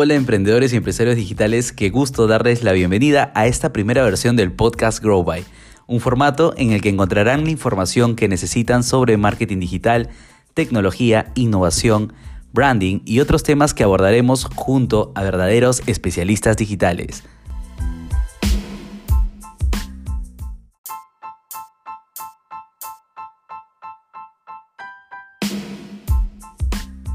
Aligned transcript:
Hola 0.00 0.14
emprendedores 0.14 0.72
y 0.72 0.76
empresarios 0.76 1.16
digitales, 1.16 1.72
qué 1.72 1.90
gusto 1.90 2.28
darles 2.28 2.62
la 2.62 2.70
bienvenida 2.70 3.32
a 3.34 3.48
esta 3.48 3.72
primera 3.72 4.04
versión 4.04 4.36
del 4.36 4.52
podcast 4.52 5.02
Grow 5.02 5.24
By, 5.24 5.44
un 5.88 5.98
formato 5.98 6.54
en 6.56 6.70
el 6.70 6.80
que 6.80 6.88
encontrarán 6.88 7.42
la 7.42 7.50
información 7.50 8.14
que 8.14 8.28
necesitan 8.28 8.84
sobre 8.84 9.16
marketing 9.16 9.58
digital, 9.58 10.10
tecnología, 10.54 11.32
innovación, 11.34 12.12
branding 12.52 13.00
y 13.06 13.18
otros 13.18 13.42
temas 13.42 13.74
que 13.74 13.82
abordaremos 13.82 14.44
junto 14.44 15.10
a 15.16 15.24
verdaderos 15.24 15.82
especialistas 15.88 16.56
digitales. 16.56 17.24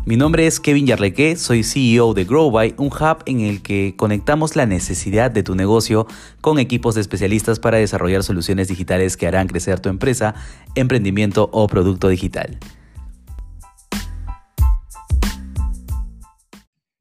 Mi 0.05 0.17
nombre 0.17 0.45
es 0.45 0.59
Kevin 0.59 0.85
Yarleque, 0.85 1.37
soy 1.37 1.63
CEO 1.63 2.13
de 2.13 2.25
GrowBy, 2.25 2.75
un 2.77 2.87
hub 2.87 3.23
en 3.25 3.39
el 3.39 3.61
que 3.61 3.95
conectamos 3.95 4.57
la 4.57 4.65
necesidad 4.65 5.31
de 5.31 5.43
tu 5.43 5.55
negocio 5.55 6.07
con 6.41 6.59
equipos 6.59 6.95
de 6.95 6.99
especialistas 6.99 7.57
para 7.61 7.77
desarrollar 7.77 8.21
soluciones 8.21 8.67
digitales 8.67 9.15
que 9.15 9.27
harán 9.27 9.47
crecer 9.47 9.79
tu 9.79 9.87
empresa, 9.87 10.35
emprendimiento 10.75 11.49
o 11.53 11.67
producto 11.67 12.09
digital. 12.09 12.59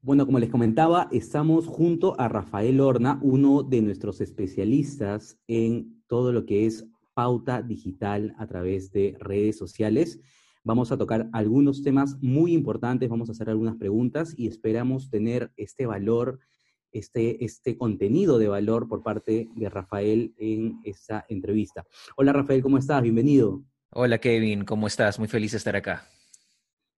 Bueno, 0.01 0.25
como 0.25 0.39
les 0.39 0.49
comentaba, 0.49 1.09
estamos 1.11 1.67
junto 1.67 2.17
a 2.21 2.29
Rafael 2.29 2.79
Horna, 2.79 3.19
uno 3.21 3.63
de 3.63 3.81
nuestros 3.81 4.21
especialistas 4.21 5.37
en 5.47 6.01
todo 6.07 6.31
lo 6.31 6.45
que 6.45 6.67
es 6.67 6.87
pauta 7.13 7.61
digital 7.61 8.33
a 8.37 8.47
través 8.47 8.93
de 8.93 9.17
redes 9.19 9.57
sociales. 9.57 10.21
Vamos 10.65 10.93
a 10.93 10.97
tocar 10.97 11.29
algunos 11.33 11.83
temas 11.83 12.17
muy 12.21 12.53
importantes, 12.53 13.09
vamos 13.09 13.27
a 13.27 13.33
hacer 13.33 13.49
algunas 13.49 13.75
preguntas 13.75 14.33
y 14.37 14.47
esperamos 14.47 15.09
tener 15.09 15.51
este 15.57 15.85
valor, 15.85 16.39
este, 16.93 17.43
este 17.43 17.75
contenido 17.75 18.37
de 18.39 18.47
valor 18.47 18.87
por 18.87 19.03
parte 19.03 19.49
de 19.57 19.69
Rafael 19.69 20.33
en 20.37 20.79
esta 20.85 21.25
entrevista. 21.27 21.85
Hola 22.15 22.31
Rafael, 22.31 22.61
¿cómo 22.61 22.77
estás? 22.77 23.03
Bienvenido. 23.03 23.61
Hola 23.89 24.19
Kevin, 24.19 24.63
¿cómo 24.63 24.87
estás? 24.87 25.19
Muy 25.19 25.27
feliz 25.27 25.51
de 25.51 25.57
estar 25.57 25.75
acá. 25.75 26.07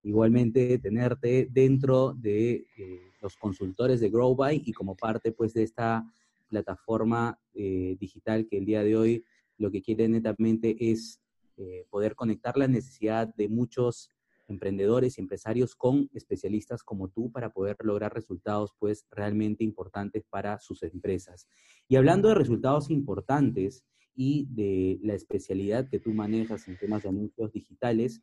Igualmente 0.04 0.78
tenerte 0.78 1.48
dentro 1.50 2.14
de 2.14 2.68
eh, 2.78 3.14
los 3.20 3.36
consultores 3.36 4.00
de 4.00 4.12
GrowBy 4.12 4.62
y 4.64 4.74
como 4.74 4.96
parte 4.96 5.32
pues 5.32 5.56
de 5.56 5.64
esta 5.64 6.06
plataforma 6.50 7.40
eh, 7.56 7.98
digital 8.00 8.46
que 8.48 8.60
el 8.60 8.66
día 8.66 8.84
de 8.84 8.96
hoy 8.96 9.26
lo 9.58 9.72
que 9.72 9.82
quiere 9.82 10.08
netamente 10.08 10.76
es 10.92 11.20
eh, 11.58 11.86
poder 11.90 12.16
conectar 12.16 12.58
la 12.58 12.68
necesidad 12.68 13.34
de 13.36 13.50
muchos 13.50 14.10
emprendedores 14.48 15.18
y 15.18 15.22
empresarios 15.22 15.76
con 15.76 16.10
especialistas 16.14 16.84
como 16.84 17.10
tú 17.10 17.32
para 17.32 17.52
poder 17.52 17.78
lograr 17.84 18.14
resultados 18.14 18.74
pues 18.80 19.06
realmente 19.12 19.64
importantes 19.64 20.24
para 20.30 20.60
sus 20.60 20.84
empresas. 20.84 21.48
Y 21.88 21.96
hablando 21.96 22.30
de 22.30 22.36
resultados 22.36 22.90
importantes 22.90 23.84
y 24.16 24.48
de 24.52 25.00
la 25.02 25.14
especialidad 25.14 25.90
que 25.90 26.00
tú 26.00 26.14
manejas 26.14 26.68
en 26.68 26.78
temas 26.78 27.04
de 27.04 27.10
anuncios 27.10 27.52
digitales, 27.52 28.22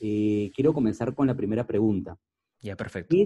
eh, 0.00 0.50
quiero 0.54 0.72
comenzar 0.72 1.14
con 1.14 1.26
la 1.26 1.36
primera 1.36 1.66
pregunta. 1.66 2.18
Ya, 2.60 2.76
perfecto. 2.76 3.16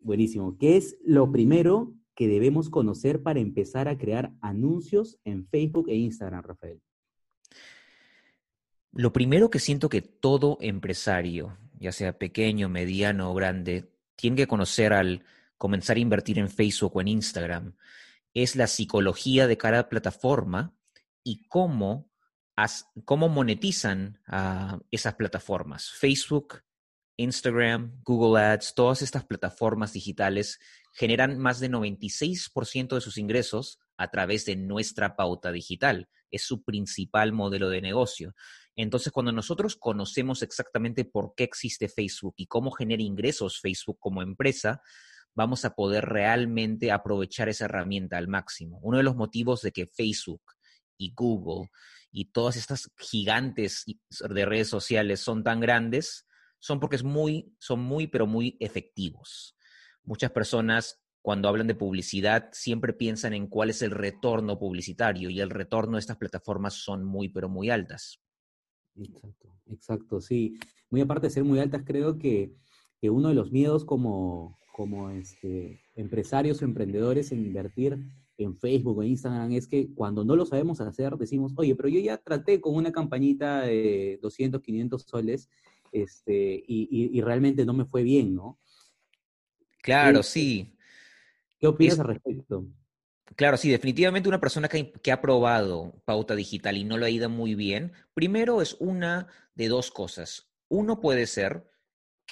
buenísimo. 0.00 0.56
¿Qué 0.58 0.76
es 0.76 0.96
lo 1.04 1.30
primero 1.32 1.94
que 2.14 2.28
debemos 2.28 2.70
conocer 2.70 3.22
para 3.22 3.40
empezar 3.40 3.88
a 3.88 3.98
crear 3.98 4.32
anuncios 4.40 5.18
en 5.24 5.46
Facebook 5.46 5.88
e 5.88 5.96
Instagram, 5.96 6.42
Rafael? 6.42 6.80
Lo 8.92 9.12
primero 9.12 9.50
que 9.50 9.58
siento 9.58 9.88
que 9.88 10.02
todo 10.02 10.58
empresario, 10.60 11.58
ya 11.78 11.92
sea 11.92 12.18
pequeño, 12.18 12.68
mediano 12.68 13.30
o 13.30 13.34
grande, 13.34 13.90
tiene 14.16 14.36
que 14.36 14.46
conocer 14.46 14.92
al 14.92 15.24
comenzar 15.58 15.96
a 15.96 16.00
invertir 16.00 16.38
en 16.38 16.50
Facebook 16.50 16.96
o 16.96 17.00
en 17.00 17.08
Instagram 17.08 17.74
es 18.36 18.54
la 18.54 18.66
psicología 18.66 19.46
de 19.46 19.56
cada 19.56 19.88
plataforma 19.88 20.76
y 21.24 21.48
cómo, 21.48 22.12
cómo 23.06 23.30
monetizan 23.30 24.20
esas 24.90 25.14
plataformas. 25.14 25.88
Facebook, 25.90 26.62
Instagram, 27.16 28.02
Google 28.04 28.42
Ads, 28.42 28.74
todas 28.74 29.00
estas 29.00 29.24
plataformas 29.24 29.94
digitales 29.94 30.60
generan 30.92 31.38
más 31.38 31.60
de 31.60 31.70
96% 31.70 32.94
de 32.94 33.00
sus 33.00 33.16
ingresos 33.16 33.78
a 33.96 34.10
través 34.10 34.44
de 34.44 34.56
nuestra 34.56 35.16
pauta 35.16 35.50
digital. 35.50 36.10
Es 36.30 36.42
su 36.42 36.62
principal 36.62 37.32
modelo 37.32 37.70
de 37.70 37.80
negocio. 37.80 38.34
Entonces, 38.76 39.12
cuando 39.12 39.32
nosotros 39.32 39.76
conocemos 39.76 40.42
exactamente 40.42 41.04
por 41.04 41.34
qué 41.34 41.44
existe 41.44 41.88
Facebook 41.88 42.34
y 42.36 42.46
cómo 42.46 42.70
genera 42.70 43.02
ingresos 43.02 43.60
Facebook 43.60 43.98
como 43.98 44.22
empresa, 44.22 44.82
vamos 45.34 45.64
a 45.64 45.74
poder 45.74 46.04
realmente 46.04 46.92
aprovechar 46.92 47.48
esa 47.48 47.64
herramienta 47.64 48.18
al 48.18 48.28
máximo. 48.28 48.78
Uno 48.82 48.98
de 48.98 49.02
los 49.02 49.16
motivos 49.16 49.62
de 49.62 49.72
que 49.72 49.86
Facebook 49.86 50.42
y 50.98 51.12
Google 51.14 51.70
y 52.10 52.26
todas 52.26 52.56
estas 52.56 52.90
gigantes 52.98 53.84
de 54.20 54.44
redes 54.44 54.68
sociales 54.68 55.20
son 55.20 55.42
tan 55.42 55.60
grandes 55.60 56.26
son 56.58 56.80
porque 56.80 56.96
es 56.96 57.04
muy, 57.04 57.54
son 57.58 57.80
muy, 57.80 58.06
pero 58.06 58.26
muy 58.26 58.56
efectivos. 58.60 59.56
Muchas 60.02 60.30
personas 60.30 61.02
cuando 61.22 61.48
hablan 61.48 61.66
de 61.66 61.74
publicidad 61.74 62.48
siempre 62.52 62.92
piensan 62.92 63.34
en 63.34 63.48
cuál 63.48 63.70
es 63.70 63.82
el 63.82 63.90
retorno 63.90 64.58
publicitario 64.58 65.28
y 65.28 65.40
el 65.40 65.50
retorno 65.50 65.96
de 65.96 66.00
estas 66.00 66.16
plataformas 66.16 66.74
son 66.74 67.04
muy, 67.04 67.28
pero 67.28 67.48
muy 67.48 67.70
altas. 67.70 68.20
Exacto, 68.98 69.48
exacto, 69.70 70.20
sí. 70.20 70.58
Muy 70.90 71.00
aparte 71.00 71.26
de 71.26 71.32
ser 71.32 71.44
muy 71.44 71.58
altas, 71.58 71.82
creo 71.84 72.18
que, 72.18 72.54
uno 73.02 73.28
de 73.28 73.34
los 73.36 73.52
miedos 73.52 73.84
como, 73.84 74.58
como 74.72 75.10
este, 75.10 75.80
empresarios 75.94 76.60
o 76.60 76.64
emprendedores 76.64 77.30
en 77.30 77.38
invertir 77.38 78.00
en 78.36 78.56
Facebook 78.56 78.98
o 78.98 79.02
en 79.04 79.10
Instagram 79.10 79.52
es 79.52 79.68
que 79.68 79.88
cuando 79.94 80.24
no 80.24 80.34
lo 80.34 80.44
sabemos 80.44 80.80
hacer, 80.80 81.16
decimos, 81.16 81.52
oye, 81.56 81.76
pero 81.76 81.88
yo 81.88 82.00
ya 82.00 82.18
traté 82.18 82.60
con 82.60 82.74
una 82.74 82.90
campañita 82.90 83.60
de 83.60 84.18
200, 84.22 84.60
500 84.60 85.02
soles 85.02 85.48
este, 85.92 86.64
y, 86.66 87.20
realmente 87.20 87.64
no 87.64 87.72
me 87.72 87.84
fue 87.84 88.02
bien, 88.02 88.34
¿no? 88.34 88.58
Claro, 89.82 90.22
sí. 90.22 90.74
¿Qué 91.58 91.66
opinas 91.66 91.98
al 92.00 92.08
respecto? 92.08 92.66
Claro, 93.34 93.56
sí, 93.56 93.70
definitivamente 93.70 94.28
una 94.28 94.40
persona 94.40 94.68
que, 94.68 94.92
ha 95.10 95.20
probado 95.20 96.00
pauta 96.04 96.34
digital 96.36 96.76
y 96.76 96.84
no 96.84 96.96
lo 96.96 97.06
ha 97.06 97.10
ido 97.10 97.28
muy 97.28 97.54
bien, 97.54 97.92
primero 98.14 98.62
es 98.62 98.76
una 98.78 99.26
de 99.54 99.68
dos 99.68 99.90
cosas. 99.90 100.48
Uno 100.68 101.00
puede 101.00 101.26
ser 101.26 101.68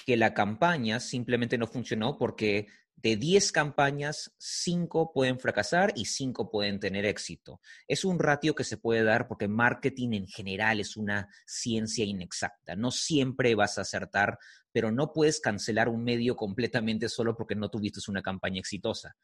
que 0.05 0.17
la 0.17 0.33
campaña 0.33 0.99
simplemente 0.99 1.57
no 1.57 1.67
funcionó 1.67 2.17
porque 2.17 2.67
de 2.95 3.17
10 3.17 3.51
campañas, 3.51 4.33
5 4.37 5.11
pueden 5.13 5.39
fracasar 5.39 5.93
y 5.95 6.05
5 6.05 6.49
pueden 6.49 6.79
tener 6.79 7.05
éxito. 7.05 7.61
Es 7.87 8.05
un 8.05 8.19
ratio 8.19 8.55
que 8.55 8.63
se 8.63 8.77
puede 8.77 9.03
dar 9.03 9.27
porque 9.27 9.47
marketing 9.47 10.13
en 10.13 10.27
general 10.27 10.79
es 10.79 10.97
una 10.97 11.27
ciencia 11.45 12.05
inexacta. 12.05 12.75
No 12.75 12.91
siempre 12.91 13.53
vas 13.53 13.77
a 13.77 13.81
acertar, 13.81 14.39
pero 14.71 14.91
no 14.91 15.13
puedes 15.13 15.39
cancelar 15.39 15.89
un 15.89 16.03
medio 16.03 16.35
completamente 16.35 17.09
solo 17.09 17.35
porque 17.35 17.55
no 17.55 17.69
tuviste 17.69 17.99
una 18.07 18.21
campaña 18.21 18.59
exitosa. 18.59 19.15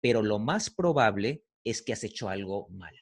Pero 0.00 0.22
lo 0.22 0.38
más 0.38 0.70
probable 0.70 1.44
es 1.64 1.82
que 1.82 1.92
has 1.92 2.04
hecho 2.04 2.28
algo 2.28 2.68
mal. 2.70 2.94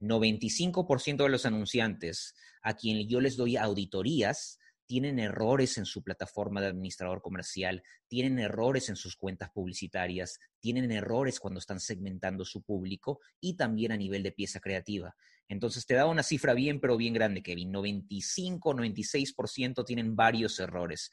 95% 0.00 1.24
de 1.24 1.28
los 1.28 1.46
anunciantes 1.46 2.34
a 2.62 2.74
quien 2.74 3.08
yo 3.08 3.20
les 3.20 3.36
doy 3.36 3.56
auditorías 3.56 4.58
tienen 4.88 5.18
errores 5.18 5.76
en 5.76 5.84
su 5.84 6.02
plataforma 6.02 6.62
de 6.62 6.68
administrador 6.68 7.20
comercial, 7.20 7.82
tienen 8.08 8.38
errores 8.38 8.88
en 8.88 8.96
sus 8.96 9.16
cuentas 9.16 9.50
publicitarias, 9.50 10.40
tienen 10.60 10.90
errores 10.90 11.38
cuando 11.40 11.60
están 11.60 11.78
segmentando 11.78 12.46
su 12.46 12.62
público 12.62 13.20
y 13.38 13.54
también 13.54 13.92
a 13.92 13.98
nivel 13.98 14.22
de 14.22 14.32
pieza 14.32 14.60
creativa. 14.60 15.14
Entonces 15.46 15.84
te 15.84 15.92
da 15.92 16.06
una 16.06 16.22
cifra 16.22 16.54
bien, 16.54 16.80
pero 16.80 16.96
bien 16.96 17.12
grande, 17.12 17.42
Kevin. 17.42 17.70
95, 17.70 18.74
96% 18.74 19.84
tienen 19.84 20.16
varios 20.16 20.58
errores. 20.58 21.10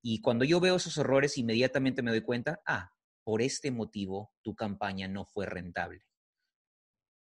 Y 0.00 0.22
cuando 0.22 0.46
yo 0.46 0.58
veo 0.58 0.76
esos 0.76 0.96
errores, 0.96 1.36
inmediatamente 1.36 2.02
me 2.02 2.10
doy 2.10 2.22
cuenta, 2.22 2.62
ah, 2.66 2.92
por 3.24 3.42
este 3.42 3.70
motivo 3.70 4.32
tu 4.40 4.54
campaña 4.54 5.06
no 5.06 5.26
fue 5.26 5.44
rentable. 5.44 6.07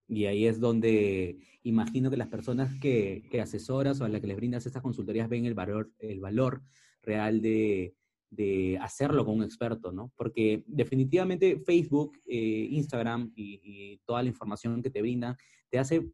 Y 0.08 0.26
ahí 0.26 0.46
es 0.46 0.60
donde 0.60 1.38
imagino 1.62 2.10
que 2.10 2.16
las 2.16 2.28
personas 2.28 2.72
que, 2.80 3.26
que, 3.30 3.40
asesoras 3.40 4.00
o 4.00 4.04
a 4.04 4.08
las 4.08 4.20
que 4.20 4.28
les 4.28 4.36
brindas 4.36 4.66
estas 4.66 4.82
consultorías 4.82 5.28
ven 5.28 5.46
el 5.46 5.54
valor, 5.54 5.90
el 5.98 6.20
valor 6.20 6.62
real 7.02 7.40
de, 7.40 7.94
de 8.30 8.78
hacerlo 8.80 9.24
con 9.24 9.36
un 9.36 9.44
experto, 9.44 9.92
¿no? 9.92 10.12
Porque 10.16 10.64
definitivamente 10.66 11.58
Facebook, 11.64 12.18
eh, 12.26 12.68
Instagram 12.70 13.32
y, 13.34 14.00
toda 14.04 14.22
la 14.22 14.28
información 14.28 14.82
que 14.82 14.90
te 14.90 15.00
brindan 15.00 15.36
te 15.68 15.78
hace 15.78 16.08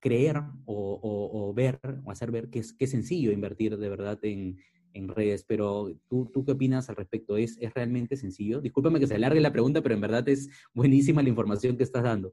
creer 0.00 0.42
o, 0.64 1.00
o, 1.02 1.54
ver 1.54 1.80
o 2.04 2.10
hacer 2.10 2.30
ver 2.30 2.50
que 2.50 2.60
es, 2.60 2.72
que 2.72 2.86
sencillo 2.86 3.32
invertir 3.32 3.76
de 3.76 3.88
verdad 3.88 4.18
en, 4.22 4.58
en 4.94 5.08
redes, 5.08 5.44
pero 5.44 5.92
¿tú, 6.08 6.30
¿tú 6.32 6.44
qué 6.44 6.52
opinas 6.52 6.88
al 6.88 6.96
respecto? 6.96 7.36
¿Es, 7.36 7.56
¿Es 7.60 7.72
realmente 7.74 8.16
sencillo? 8.16 8.60
Discúlpame 8.60 9.00
que 9.00 9.06
se 9.06 9.14
alargue 9.14 9.40
la 9.40 9.52
pregunta, 9.52 9.80
pero 9.82 9.94
en 9.94 10.00
verdad 10.00 10.28
es 10.28 10.48
buenísima 10.74 11.22
la 11.22 11.28
información 11.28 11.76
que 11.76 11.84
estás 11.84 12.02
dando. 12.02 12.32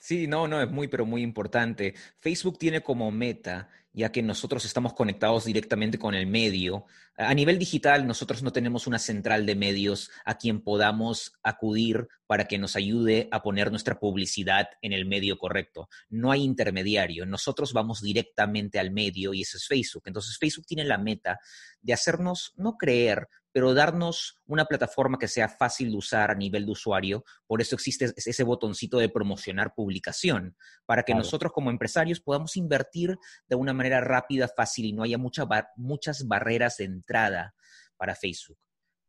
Sí, 0.00 0.26
no, 0.26 0.48
no, 0.48 0.60
es 0.60 0.70
muy, 0.70 0.88
pero 0.88 1.06
muy 1.06 1.22
importante. 1.22 1.94
Facebook 2.20 2.58
tiene 2.58 2.82
como 2.82 3.10
meta 3.10 3.68
ya 3.94 4.10
que 4.10 4.22
nosotros 4.22 4.64
estamos 4.64 4.92
conectados 4.92 5.44
directamente 5.44 5.98
con 5.98 6.14
el 6.14 6.26
medio. 6.26 6.84
A 7.16 7.32
nivel 7.32 7.60
digital, 7.60 8.06
nosotros 8.08 8.42
no 8.42 8.52
tenemos 8.52 8.88
una 8.88 8.98
central 8.98 9.46
de 9.46 9.54
medios 9.54 10.10
a 10.24 10.36
quien 10.36 10.60
podamos 10.60 11.38
acudir 11.44 12.08
para 12.26 12.46
que 12.46 12.58
nos 12.58 12.74
ayude 12.74 13.28
a 13.30 13.40
poner 13.40 13.70
nuestra 13.70 14.00
publicidad 14.00 14.68
en 14.82 14.92
el 14.92 15.06
medio 15.06 15.38
correcto. 15.38 15.88
No 16.08 16.32
hay 16.32 16.42
intermediario. 16.42 17.24
Nosotros 17.24 17.72
vamos 17.72 18.02
directamente 18.02 18.80
al 18.80 18.90
medio 18.90 19.32
y 19.32 19.42
ese 19.42 19.58
es 19.58 19.68
Facebook. 19.68 20.02
Entonces, 20.06 20.38
Facebook 20.38 20.66
tiene 20.66 20.84
la 20.84 20.98
meta 20.98 21.38
de 21.80 21.92
hacernos 21.92 22.52
no 22.56 22.76
creer, 22.76 23.28
pero 23.54 23.72
darnos 23.72 24.42
una 24.46 24.64
plataforma 24.64 25.16
que 25.16 25.28
sea 25.28 25.48
fácil 25.48 25.92
de 25.92 25.96
usar 25.96 26.32
a 26.32 26.34
nivel 26.34 26.66
de 26.66 26.72
usuario. 26.72 27.24
Por 27.46 27.62
eso 27.62 27.76
existe 27.76 28.12
ese 28.16 28.42
botoncito 28.42 28.98
de 28.98 29.08
promocionar 29.08 29.74
publicación, 29.76 30.56
para 30.86 31.04
que 31.04 31.14
nosotros 31.14 31.52
como 31.52 31.70
empresarios 31.70 32.18
podamos 32.18 32.56
invertir 32.56 33.16
de 33.46 33.54
una 33.54 33.72
manera 33.72 34.00
rápida, 34.00 34.48
fácil 34.48 34.86
y 34.86 34.92
no 34.92 35.04
haya 35.04 35.18
muchas 35.18 36.26
barreras 36.26 36.78
de 36.78 36.86
entrada 36.86 37.54
para 37.96 38.16
Facebook. 38.16 38.58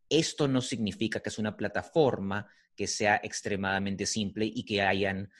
Esto 0.09 0.48
no 0.48 0.62
significa 0.62 1.21
que 1.21 1.30
es 1.30 1.39
una 1.39 1.57
plataforma 1.57 2.45
que 2.75 2.86
sea 2.86 3.19
extremadamente 3.24 4.06
simple 4.06 4.45
y 4.45 4.63
que 4.63 4.83
hayan 4.83 5.31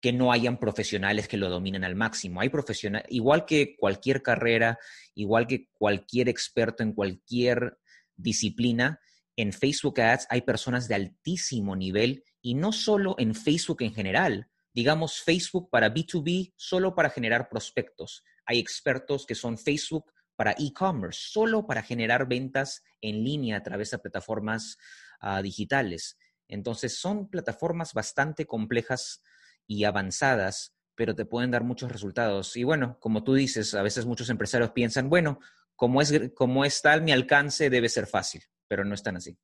que 0.00 0.12
no 0.12 0.30
hayan 0.30 0.58
profesionales 0.58 1.26
que 1.26 1.38
lo 1.38 1.48
dominen 1.48 1.82
al 1.82 1.96
máximo. 1.96 2.40
Hay 2.40 2.50
profesionales, 2.50 3.06
igual 3.08 3.46
que 3.46 3.74
cualquier 3.74 4.22
carrera, 4.22 4.78
igual 5.14 5.46
que 5.46 5.70
cualquier 5.72 6.28
experto 6.28 6.82
en 6.82 6.92
cualquier 6.92 7.78
disciplina, 8.16 9.00
en 9.36 9.52
Facebook 9.52 10.00
Ads 10.00 10.26
hay 10.30 10.42
personas 10.42 10.86
de 10.88 10.94
altísimo 10.94 11.74
nivel 11.74 12.24
y 12.40 12.54
no 12.54 12.72
solo 12.72 13.16
en 13.18 13.34
Facebook 13.34 13.82
en 13.82 13.92
general. 13.92 14.48
Digamos, 14.72 15.22
Facebook 15.22 15.70
para 15.70 15.92
B2B, 15.92 16.52
solo 16.56 16.94
para 16.94 17.10
generar 17.10 17.48
prospectos. 17.48 18.22
Hay 18.44 18.58
expertos 18.58 19.26
que 19.26 19.34
son 19.34 19.58
Facebook 19.58 20.12
para 20.36 20.52
e-commerce, 20.52 21.20
solo 21.30 21.66
para 21.66 21.82
generar 21.82 22.28
ventas 22.28 22.82
en 23.00 23.22
línea 23.22 23.56
a 23.56 23.62
través 23.62 23.90
de 23.90 23.98
plataformas 23.98 24.76
ah, 25.20 25.42
digitales. 25.42 26.18
Entonces, 26.48 26.98
son 26.98 27.28
plataformas 27.28 27.94
bastante 27.94 28.46
complejas 28.46 29.22
y 29.66 29.84
avanzadas, 29.84 30.74
pero 30.94 31.14
te 31.14 31.24
pueden 31.24 31.50
dar 31.50 31.64
muchos 31.64 31.90
resultados. 31.90 32.56
Y 32.56 32.64
bueno, 32.64 32.98
como 33.00 33.24
tú 33.24 33.34
dices, 33.34 33.74
a 33.74 33.82
veces 33.82 34.06
muchos 34.06 34.28
empresarios 34.28 34.72
piensan, 34.72 35.08
bueno, 35.08 35.38
como, 35.76 36.00
es, 36.00 36.32
como 36.34 36.64
está 36.64 36.94
a 36.94 37.00
mi 37.00 37.12
alcance, 37.12 37.70
debe 37.70 37.88
ser 37.88 38.06
fácil, 38.06 38.42
pero 38.68 38.84
no 38.84 38.94
es 38.94 39.02
tan 39.02 39.16
así. 39.16 39.36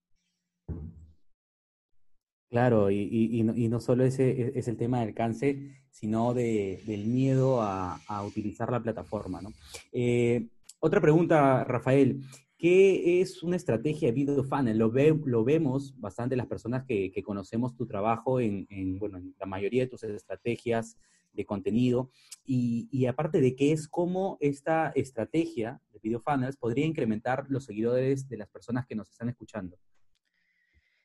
Claro, 2.51 2.91
y, 2.91 3.43
no, 3.45 3.81
solo 3.81 4.05
ese 4.05 4.31
e, 4.31 4.53
es 4.57 4.67
el 4.67 4.77
tema 4.77 4.99
del 4.99 5.11
alcance, 5.11 5.85
sino 5.91 6.35
del 6.35 7.07
miedo 7.07 7.63
a, 7.63 8.01
utilizar 8.27 8.71
la 8.73 8.83
plataforma. 8.83 9.41
Eh, 9.93 10.49
otra 10.81 11.01
pregunta, 11.01 11.63
Rafael. 11.65 12.23
¿Qué 12.59 13.23
es 13.23 13.43
una 13.43 13.57
estrategia 13.57 14.09
de 14.09 14.13
video 14.13 14.45
funnel? 14.45 14.77
Lo, 14.77 14.93
lo 15.25 15.45
vemos 15.45 15.99
bastante 15.99 16.37
las 16.37 16.47
personas 16.47 16.85
que, 16.85 17.11
conocemos 17.25 17.75
tu 17.75 17.87
trabajo 17.87 18.39
en, 18.39 18.67
bueno, 18.99 19.17
en 19.17 19.35
la 19.39 19.47
mayoría 19.47 19.85
de 19.85 19.89
tus 19.89 20.03
estrategias 20.03 20.99
de 21.33 21.45
contenido. 21.45 22.11
Y, 22.45 23.07
aparte 23.07 23.41
de 23.41 23.55
qué 23.55 23.73
es 23.73 23.87
cómo 23.87 24.37
esta 24.41 24.93
estrategia 24.95 25.81
de 25.93 26.01
video 26.03 26.21
funnels 26.21 26.57
podría 26.57 26.87
incrementar 26.87 27.47
los 27.49 27.65
seguidores 27.65 28.29
de 28.29 28.37
las 28.37 28.49
personas 28.49 28.87
que 28.87 28.97
nos 28.97 29.11
están 29.11 29.29
escuchando. 29.29 29.79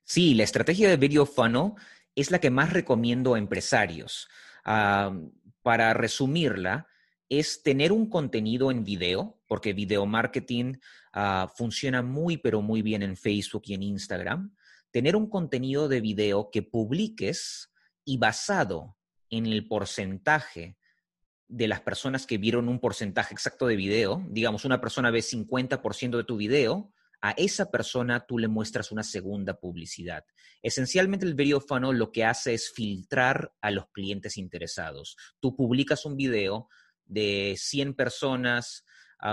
Sí, 0.04 0.34
la 0.34 0.44
estrategia 0.44 0.90
de 0.90 0.98
video 0.98 1.26
funnel 1.26 1.74
es 2.16 2.32
la 2.32 2.40
que 2.40 2.50
más 2.50 2.74
recomiendo 2.74 3.34
a 3.34 3.40
empresarios. 3.40 4.28
Ah, 4.64 5.16
para 5.62 5.94
resumirla, 5.94 6.88
es 7.30 7.64
tener 7.64 7.92
un 7.92 8.10
contenido 8.10 8.72
en 8.72 8.84
video, 8.84 9.40
porque 9.48 9.74
video 9.74 10.06
marketing 10.06 10.76
ah, 11.14 11.52
funciona 11.56 12.02
muy, 12.02 12.38
pero 12.38 12.62
muy 12.62 12.82
bien 12.82 13.04
en 13.04 13.18
Facebook 13.18 13.64
y 13.66 13.74
en 13.74 13.84
Instagram. 13.84 14.56
Tener 14.92 15.16
un 15.16 15.30
contenido 15.30 15.88
de 15.88 16.02
video 16.02 16.50
que 16.52 16.62
publiques 16.64 17.72
y 18.04 18.18
basado 18.18 18.96
en 19.30 19.46
el 19.46 19.68
porcentaje 19.68 20.78
de 21.48 21.68
las 21.68 21.82
personas 21.82 22.26
que 22.26 22.38
vieron 22.38 22.68
un 22.70 22.80
porcentaje 22.80 23.34
exacto 23.34 23.68
de 23.68 23.76
video, 23.76 24.26
digamos, 24.30 24.66
una 24.66 24.82
persona 24.82 25.12
ve 25.12 25.20
50% 25.20 26.18
de 26.18 26.24
tu 26.24 26.38
video, 26.38 26.92
a 27.22 27.32
esa 27.32 27.72
persona 27.72 28.26
tú 28.28 28.38
le 28.38 28.48
muestras 28.48 28.92
una 28.92 29.04
segunda 29.04 29.60
publicidad. 29.60 30.26
Esencialmente 30.62 31.26
el 31.26 31.34
video 31.34 31.64
lo 31.92 32.12
que 32.12 32.26
hace 32.26 32.54
es 32.54 32.72
filtrar 32.72 33.54
a 33.62 33.72
los 33.72 33.88
clientes 33.92 34.38
interesados. 34.38 35.18
Tú 35.40 35.56
publicas 35.56 36.06
un 36.06 36.18
video 36.18 36.68
de 37.06 37.56
100 37.58 37.96
personas, 37.96 38.84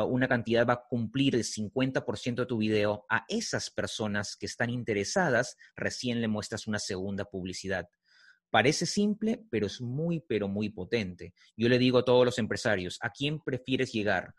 una 0.06 0.28
cantidad 0.28 0.66
va 0.66 0.74
a 0.74 0.84
cumplir 0.88 1.34
el 1.34 1.44
50% 1.44 2.34
de 2.34 2.46
tu 2.46 2.58
video, 2.58 3.04
a 3.10 3.24
esas 3.28 3.68
personas 3.68 4.36
que 4.36 4.46
están 4.46 4.70
interesadas 4.70 5.56
recién 5.76 6.20
le 6.20 6.28
muestras 6.28 6.66
una 6.66 6.78
segunda 6.78 7.26
publicidad. 7.26 7.88
Parece 8.52 8.84
simple, 8.84 9.46
pero 9.50 9.66
es 9.66 9.81
muy, 9.81 10.20
pero 10.20 10.46
muy 10.46 10.69
potente. 10.69 11.32
Yo 11.56 11.70
le 11.70 11.78
digo 11.78 11.96
a 11.96 12.04
todos 12.04 12.26
los 12.26 12.38
empresarios, 12.38 12.99
¿a 13.00 13.08
quién 13.08 13.40
prefieres 13.40 13.93
llegar? 13.93 14.34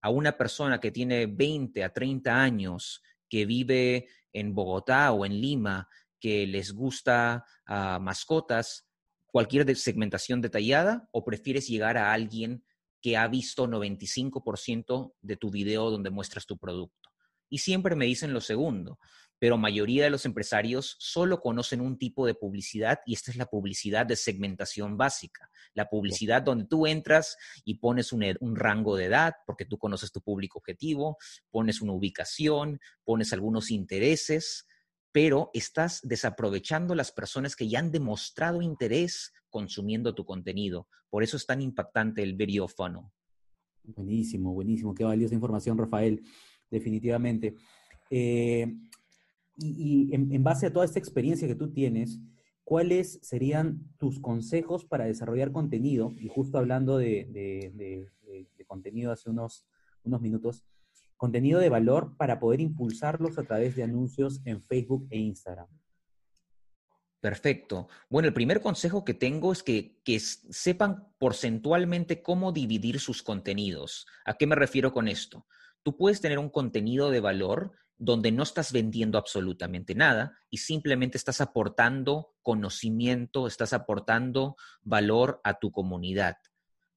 ¿A 0.00 0.08
una 0.08 0.38
persona 0.38 0.80
que 0.80 0.90
tiene 0.90 1.26
20 1.26 1.84
a 1.84 1.92
30 1.92 2.42
años, 2.42 3.02
que 3.28 3.44
vive 3.44 4.08
en 4.32 4.54
Bogotá 4.54 5.12
o 5.12 5.26
en 5.26 5.38
Lima, 5.38 5.86
que 6.18 6.46
les 6.46 6.72
gusta 6.72 7.44
ah, 7.66 7.98
mascotas, 8.00 8.88
cualquier 9.26 9.76
segmentación 9.76 10.40
detallada, 10.40 11.06
o 11.12 11.22
prefieres 11.22 11.68
llegar 11.68 11.98
a 11.98 12.14
alguien 12.14 12.64
que 13.02 13.18
ha 13.18 13.28
visto 13.28 13.66
95% 13.66 15.12
de 15.20 15.36
tu 15.36 15.50
video 15.50 15.90
donde 15.90 16.08
muestras 16.08 16.46
tu 16.46 16.56
producto? 16.56 17.10
Y 17.50 17.58
siempre 17.58 17.94
me 17.94 18.06
dicen 18.06 18.32
lo 18.32 18.40
segundo 18.40 18.98
pero 19.40 19.56
mayoría 19.56 20.04
de 20.04 20.10
los 20.10 20.26
empresarios 20.26 20.96
solo 21.00 21.40
conocen 21.40 21.80
un 21.80 21.98
tipo 21.98 22.26
de 22.26 22.34
publicidad 22.34 23.00
y 23.06 23.14
esta 23.14 23.30
es 23.30 23.38
la 23.38 23.46
publicidad 23.46 24.04
de 24.04 24.14
segmentación 24.14 24.98
básica, 24.98 25.50
la 25.72 25.88
publicidad 25.88 26.42
donde 26.42 26.66
tú 26.66 26.86
entras 26.86 27.38
y 27.64 27.76
pones 27.76 28.12
un, 28.12 28.22
un, 28.40 28.54
rango 28.54 28.96
de 28.96 29.06
edad 29.06 29.32
porque 29.46 29.64
tú 29.64 29.78
conoces 29.78 30.12
tu 30.12 30.20
público 30.20 30.58
objetivo, 30.58 31.16
pones 31.50 31.80
una 31.80 31.94
ubicación, 31.94 32.80
pones 33.02 33.32
algunos 33.32 33.70
intereses, 33.70 34.66
pero 35.10 35.50
estás 35.54 36.00
desaprovechando 36.02 36.94
las 36.94 37.10
personas 37.10 37.56
que 37.56 37.66
ya 37.66 37.78
han 37.78 37.90
demostrado 37.90 38.60
interés 38.60 39.32
consumiendo 39.48 40.14
tu 40.14 40.26
contenido. 40.26 40.86
Por 41.08 41.22
eso 41.22 41.38
es 41.38 41.46
tan 41.46 41.62
impactante 41.62 42.22
el 42.22 42.34
video 42.34 42.68
funnel. 42.68 43.04
Buenísimo, 43.82 44.52
buenísimo. 44.52 44.94
Qué 44.94 45.04
valiosa 45.04 45.34
información, 45.34 45.78
Rafael. 45.78 46.22
Definitivamente. 46.70 47.56
Eh, 48.10 48.66
y, 49.60 50.14
en, 50.14 50.42
base 50.42 50.66
a 50.66 50.72
toda 50.72 50.84
esta 50.84 50.98
experiencia 50.98 51.46
que 51.46 51.54
tú 51.54 51.72
tienes, 51.72 52.20
¿cuáles 52.64 53.18
serían 53.22 53.80
tus 53.98 54.20
consejos 54.20 54.84
para 54.84 55.04
desarrollar 55.04 55.52
contenido? 55.52 56.12
Y 56.18 56.28
justo 56.28 56.58
hablando 56.58 56.98
de, 56.98 58.08
contenido 58.66 59.12
hace 59.12 59.30
unos, 59.30 59.66
unos 60.04 60.20
minutos, 60.20 60.64
contenido 61.16 61.60
de 61.60 61.68
valor 61.68 62.16
para 62.16 62.38
poder 62.38 62.60
impulsarlos 62.60 63.38
a 63.38 63.42
través 63.42 63.76
de 63.76 63.82
anuncios 63.82 64.40
en 64.44 64.62
Facebook 64.62 65.06
e 65.10 65.18
Instagram. 65.18 65.66
Perfecto. 67.20 67.88
Bueno, 68.08 68.28
el 68.28 68.34
primer 68.34 68.62
consejo 68.62 69.04
que 69.04 69.12
tengo 69.12 69.52
es 69.52 69.62
que, 69.62 70.00
que, 70.04 70.18
sepan 70.18 71.12
porcentualmente 71.18 72.22
cómo 72.22 72.50
dividir 72.50 72.98
sus 72.98 73.22
contenidos. 73.22 74.06
¿A 74.24 74.38
qué 74.38 74.46
me 74.46 74.54
refiero 74.54 74.94
con 74.94 75.06
esto? 75.06 75.46
Tú 75.82 75.96
puedes 75.96 76.22
tener 76.22 76.38
un 76.38 76.48
contenido 76.48 77.10
de 77.10 77.20
valor 77.20 77.72
donde 78.00 78.32
no 78.32 78.42
estás 78.44 78.72
vendiendo 78.72 79.18
absolutamente 79.18 79.94
nada 79.94 80.32
y 80.48 80.56
simplemente 80.56 81.18
estás 81.18 81.42
aportando 81.42 82.32
conocimiento, 82.40 83.46
estás 83.46 83.74
aportando 83.74 84.56
valor 84.80 85.38
a 85.44 85.58
tu 85.58 85.70
comunidad. 85.70 86.38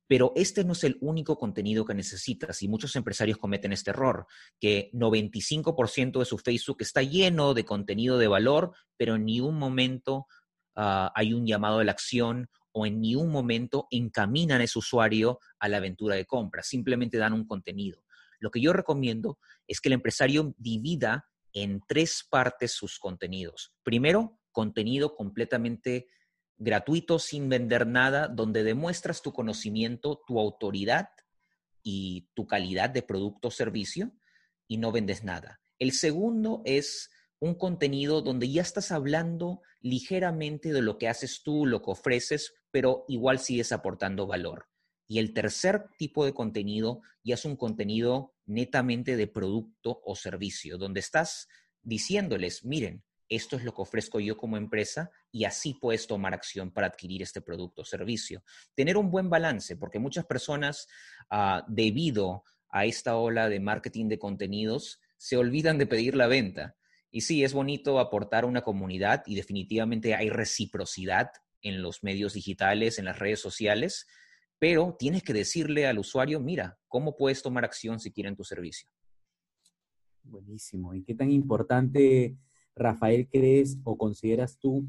Pero 0.07 0.31
este 0.37 0.63
no 0.63 0.71
es 0.71 0.83
el 0.85 0.97
único 1.01 1.37
contenido 1.37 1.83
que 1.83 1.93
necesitas 1.93 2.61
y 2.61 2.69
muchos 2.69 2.95
empresarios 2.95 3.37
cometen 3.37 3.73
este 3.73 3.89
error, 3.89 4.27
que 4.61 4.91
95% 4.93 6.19
de 6.19 6.25
su 6.25 6.37
Facebook 6.37 6.77
está 6.79 7.01
lleno 7.01 7.53
de 7.53 7.65
contenido 7.65 8.17
de 8.17 8.29
valor, 8.29 8.71
pero 8.95 9.15
en 9.15 9.25
ni 9.25 9.41
un 9.41 9.59
momento 9.59 10.27
ah, 10.75 11.11
hay 11.15 11.33
un 11.33 11.45
llamado 11.45 11.79
a 11.79 11.83
la 11.83 11.91
acción 11.91 12.49
o 12.71 12.85
en 12.85 13.01
ni 13.01 13.15
un 13.15 13.29
momento 13.29 13.87
encaminan 13.91 14.61
a 14.61 14.63
ese 14.63 14.79
usuario 14.79 15.39
a 15.59 15.67
la 15.67 15.77
aventura 15.77 16.15
de 16.15 16.25
compra, 16.25 16.63
simplemente 16.63 17.17
dan 17.17 17.33
un 17.33 17.45
contenido. 17.45 18.02
Lo 18.43 18.51
que 18.51 18.59
yo 18.59 18.73
recomiendo 18.73 19.39
es 19.69 19.79
que 19.79 19.87
el 19.87 19.93
empresario 19.93 20.53
divida 20.57 21.29
en 21.53 21.79
tres 21.87 22.27
partes 22.29 22.73
sus 22.73 22.99
contenidos. 22.99 23.73
Primero, 23.83 24.41
contenido 24.51 25.15
completamente 25.15 26.09
gratuito, 26.57 27.19
sin 27.19 27.47
vender 27.47 27.87
nada, 27.87 28.27
donde 28.27 28.65
demuestras 28.65 29.21
tu 29.21 29.31
conocimiento, 29.31 30.21
tu 30.27 30.41
autoridad 30.41 31.07
y 31.83 32.27
tu 32.33 32.45
calidad 32.45 32.89
de 32.89 33.01
producto 33.01 33.47
o 33.47 33.51
servicio 33.51 34.11
y 34.67 34.75
no 34.75 34.91
vendes 34.91 35.23
nada. 35.23 35.61
El 35.79 35.93
segundo 35.93 36.63
es 36.65 37.11
un 37.39 37.55
contenido 37.55 38.21
donde 38.21 38.51
ya 38.51 38.61
estás 38.61 38.91
hablando 38.91 39.61
ligeramente 39.79 40.73
de 40.73 40.81
lo 40.81 40.97
que 40.97 41.07
haces 41.07 41.43
tú, 41.43 41.65
lo 41.65 41.81
que 41.81 41.91
ofreces, 41.91 42.53
pero 42.71 43.05
igual 43.07 43.39
sigues 43.39 43.71
aportando 43.71 44.27
valor. 44.27 44.67
Y 45.13 45.19
el 45.19 45.31
tercer 45.31 45.89
tipo 45.99 46.25
de 46.25 46.33
contenido 46.33 47.03
ya 47.23 47.35
es 47.35 47.45
un 47.45 47.55
contenido 47.55 48.33
netamente 48.47 49.15
de 49.15 49.27
producto 49.27 50.01
o 50.03 50.15
servicio, 50.15 50.79
donde 50.79 51.01
estás 51.01 51.47
diciéndoles, 51.83 52.65
miren, 52.65 53.03
esto 53.29 53.55
es 53.55 53.63
lo 53.63 53.75
que 53.75 53.83
ofrezco 53.83 54.19
yo 54.19 54.37
como 54.37 54.57
empresa 54.57 55.11
y 55.31 55.43
así 55.43 55.75
puedes 55.75 56.07
tomar 56.07 56.33
acción 56.33 56.73
para 56.73 56.87
adquirir 56.87 57.21
este 57.21 57.41
producto 57.41 57.83
o 57.83 57.85
servicio. 57.85 58.43
Tener 58.73 58.97
un 58.97 59.11
buen 59.11 59.29
balance, 59.29 59.75
porque 59.77 59.99
muchas 59.99 60.25
personas, 60.25 60.87
ah, 61.29 61.63
debido 61.67 62.43
a 62.69 62.85
esta 62.85 63.15
ola 63.15 63.49
de 63.49 63.59
marketing 63.59 64.07
de 64.07 64.17
contenidos, 64.17 64.99
se 65.17 65.37
olvidan 65.37 65.77
de 65.77 65.85
pedir 65.85 66.15
la 66.15 66.25
venta. 66.25 66.75
Y 67.11 67.21
sí, 67.21 67.43
es 67.43 67.53
bonito 67.53 67.99
aportar 67.99 68.45
a 68.45 68.47
una 68.47 68.63
comunidad 68.63 69.21
y 69.27 69.35
definitivamente 69.35 70.15
hay 70.15 70.31
reciprocidad 70.31 71.29
en 71.61 71.83
los 71.83 72.01
medios 72.01 72.33
digitales, 72.33 72.97
en 72.97 73.05
las 73.05 73.19
redes 73.19 73.39
sociales, 73.39 74.07
pero 74.63 74.95
tienes 74.97 75.23
que 75.23 75.33
decirle 75.33 75.85
al 75.87 75.99
usuario, 75.99 76.39
mira, 76.39 76.79
¿cómo 76.87 77.17
puedes 77.17 77.43
tomar 77.43 77.65
acción 77.65 77.99
si 77.99 78.13
quieren 78.13 78.33
tu 78.33 78.45
servicio? 78.45 78.87
Buenísimo. 80.23 80.93
¿Y 80.93 81.03
qué 81.03 81.13
tan 81.13 81.29
importante, 81.31 82.37
Rafael, 82.73 83.27
crees 83.29 83.77
o 83.83 83.97
consideras 83.97 84.57
tú 84.57 84.87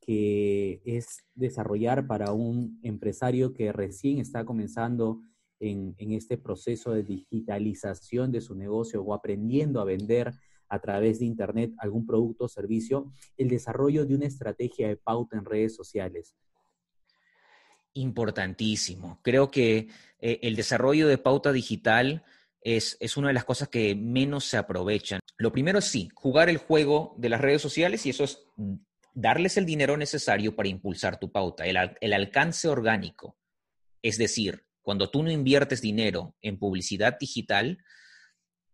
que 0.00 0.80
es 0.86 1.18
desarrollar 1.34 2.06
para 2.06 2.32
un 2.32 2.80
empresario 2.82 3.52
que 3.52 3.72
recién 3.72 4.20
está 4.20 4.46
comenzando 4.46 5.20
en, 5.58 5.94
en, 5.98 6.12
este 6.12 6.38
proceso 6.38 6.92
de 6.92 7.02
digitalización 7.02 8.32
de 8.32 8.40
su 8.40 8.54
negocio 8.54 9.02
o 9.02 9.12
aprendiendo 9.12 9.82
a 9.82 9.84
vender 9.84 10.32
a 10.70 10.80
través 10.80 11.18
de 11.18 11.26
Internet 11.26 11.74
algún 11.76 12.06
producto 12.06 12.46
o 12.46 12.48
servicio, 12.48 13.12
el 13.36 13.50
desarrollo 13.50 14.06
de 14.06 14.14
una 14.14 14.24
estrategia 14.24 14.88
de 14.88 14.96
pauta 14.96 15.36
en 15.36 15.44
redes 15.44 15.74
sociales? 15.76 16.34
Importantísimo. 17.94 19.20
Creo 19.22 19.50
que 19.50 19.88
eh, 20.20 20.38
el 20.42 20.56
desarrollo 20.56 21.08
de 21.08 21.18
pauta 21.18 21.52
digital 21.52 22.24
es, 22.60 22.96
es, 23.00 23.16
una 23.16 23.28
de 23.28 23.34
las 23.34 23.44
cosas 23.44 23.68
que 23.68 23.94
menos 23.94 24.44
se 24.44 24.56
aprovechan. 24.56 25.20
Lo 25.38 25.50
primero 25.50 25.78
es 25.78 25.86
sí, 25.86 26.08
jugar 26.14 26.48
el 26.48 26.58
juego 26.58 27.14
de 27.18 27.30
las 27.30 27.40
redes 27.40 27.62
sociales 27.62 28.04
y 28.06 28.10
eso 28.10 28.24
es 28.24 28.42
darles 29.14 29.56
el 29.56 29.66
dinero 29.66 29.96
necesario 29.96 30.54
para 30.54 30.68
impulsar 30.68 31.18
tu 31.18 31.32
pauta, 31.32 31.64
el, 31.64 31.76
el 32.00 32.12
alcance 32.12 32.68
orgánico. 32.68 33.36
Es 34.02 34.18
decir, 34.18 34.64
cuando 34.82 35.10
tú 35.10 35.22
no 35.22 35.30
inviertes 35.30 35.80
dinero 35.80 36.36
en 36.42 36.58
publicidad 36.58 37.18
digital, 37.18 37.78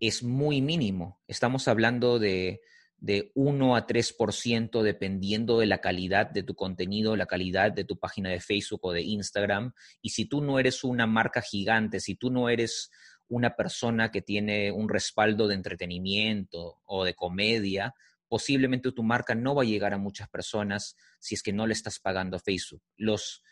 es 0.00 0.22
muy 0.22 0.60
mínimo. 0.60 1.22
Estamos 1.26 1.68
hablando 1.68 2.18
de, 2.18 2.60
de 2.98 3.30
1 3.34 3.76
a 3.76 3.86
3% 3.86 4.82
dependiendo 4.82 5.58
de 5.58 5.66
la 5.66 5.80
calidad 5.80 6.30
de 6.30 6.42
tu 6.42 6.54
contenido, 6.54 7.16
la 7.16 7.26
calidad 7.26 7.72
de 7.72 7.84
tu 7.84 7.98
página 7.98 8.30
de 8.30 8.40
Facebook 8.40 8.80
o 8.84 8.92
de 8.92 9.02
Instagram. 9.02 9.72
Y 10.00 10.10
si 10.10 10.26
tú 10.26 10.40
no 10.40 10.58
eres 10.58 10.82
una 10.82 11.06
marca 11.06 11.42
gigante, 11.42 12.00
si 12.00 12.14
tú 12.14 12.30
no 12.30 12.48
eres 12.48 12.90
una 13.28 13.54
persona 13.54 14.10
que 14.10 14.22
tiene 14.22 14.70
un 14.72 14.88
respaldo 14.88 15.48
de 15.48 15.54
entretenimiento 15.54 16.80
o 16.84 17.04
de 17.04 17.14
comedia, 17.14 17.94
posiblemente 18.28 18.92
tu 18.92 19.02
marca 19.02 19.34
no 19.34 19.54
va 19.54 19.62
a 19.62 19.66
llegar 19.66 19.92
a 19.92 19.98
muchas 19.98 20.28
personas 20.28 20.96
si 21.20 21.34
es 21.34 21.42
que 21.42 21.52
no 21.52 21.66
le 21.66 21.74
estás 21.74 21.98
pagando 21.98 22.36
a 22.36 22.40
Facebook. 22.40 22.82
Los, 22.96 23.42